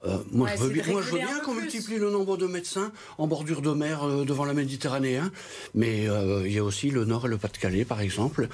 Euh, 0.04 0.18
moi, 0.32 0.50
je 0.56 0.64
veux, 0.64 0.70
bien, 0.70 1.40
qu'on 1.46 1.54
multiplie 1.54 1.98
le 1.98 2.10
nombre 2.10 2.36
de 2.36 2.48
médecins 2.48 2.92
en 3.20 3.28
bordure 3.28 3.62
de 3.62 3.72
mer 3.72 4.04
euh, 4.04 4.26
devant 4.26 4.46
la 4.46 4.54
Méditerranée, 4.54 5.18
hein. 5.18 5.32
mais 5.76 6.10
euh, 6.10 6.42
il 6.48 6.54
y 6.54 6.58
a 6.58 6.64
aussi 6.64 6.90
le 6.90 7.06
Nord 7.06 7.28
et 7.28 7.30
le 7.30 7.38
Pas-de-Calais, 7.38 7.86
par 7.86 8.02
exemple. 8.02 8.48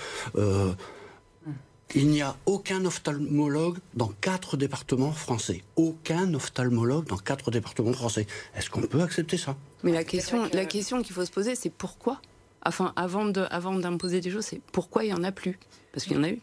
Il 1.95 2.09
n'y 2.09 2.21
a 2.21 2.35
aucun 2.45 2.83
ophtalmologue 2.85 3.77
dans 3.93 4.11
quatre 4.21 4.57
départements 4.57 5.11
français. 5.11 5.63
Aucun 5.75 6.33
ophtalmologue 6.33 7.05
dans 7.05 7.17
quatre 7.17 7.51
départements 7.51 7.93
français. 7.93 8.27
Est-ce 8.55 8.69
qu'on 8.69 8.81
peut 8.81 9.01
accepter 9.01 9.37
ça? 9.37 9.55
Mais 9.83 9.91
la 9.91 10.03
question, 10.03 10.49
la 10.53 10.65
question 10.65 11.01
qu'il 11.01 11.13
faut 11.13 11.25
se 11.25 11.31
poser, 11.31 11.55
c'est 11.55 11.69
pourquoi? 11.69 12.21
Enfin, 12.65 12.93
avant 12.95 13.25
d'imposer 13.25 14.19
des 14.19 14.31
choses, 14.31 14.45
c'est 14.45 14.61
pourquoi 14.71 15.05
il 15.05 15.07
n'y 15.07 15.13
en 15.13 15.23
a 15.23 15.31
plus? 15.31 15.57
Parce 15.93 16.05
qu'il 16.05 16.17
y 16.17 16.19
en 16.19 16.23
a 16.23 16.29
eu. 16.29 16.41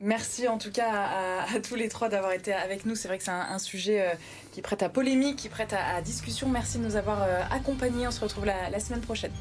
Merci 0.00 0.46
en 0.46 0.58
tout 0.58 0.70
cas 0.70 1.44
à, 1.52 1.60
tous 1.60 1.74
les 1.74 1.88
trois 1.88 2.08
d'avoir 2.08 2.32
été 2.32 2.52
avec 2.52 2.86
nous. 2.86 2.94
C'est 2.94 3.08
vrai 3.08 3.18
que 3.18 3.24
c'est 3.24 3.30
un, 3.32 3.58
sujet 3.58 4.02
euh, 4.02 4.14
qui 4.52 4.62
prête 4.62 4.82
à 4.84 4.88
polémique, 4.88 5.36
qui 5.36 5.48
prête 5.48 5.72
à, 5.72 6.00
discussion. 6.00 6.48
Merci 6.48 6.78
de 6.78 6.84
nous 6.84 6.94
avoir 6.94 7.22
euh, 7.22 7.40
accompagnés. 7.50 8.06
On 8.06 8.12
se 8.12 8.20
retrouve 8.20 8.44
la 8.44 8.80
semaine 8.80 9.00
prochaine. 9.00 9.32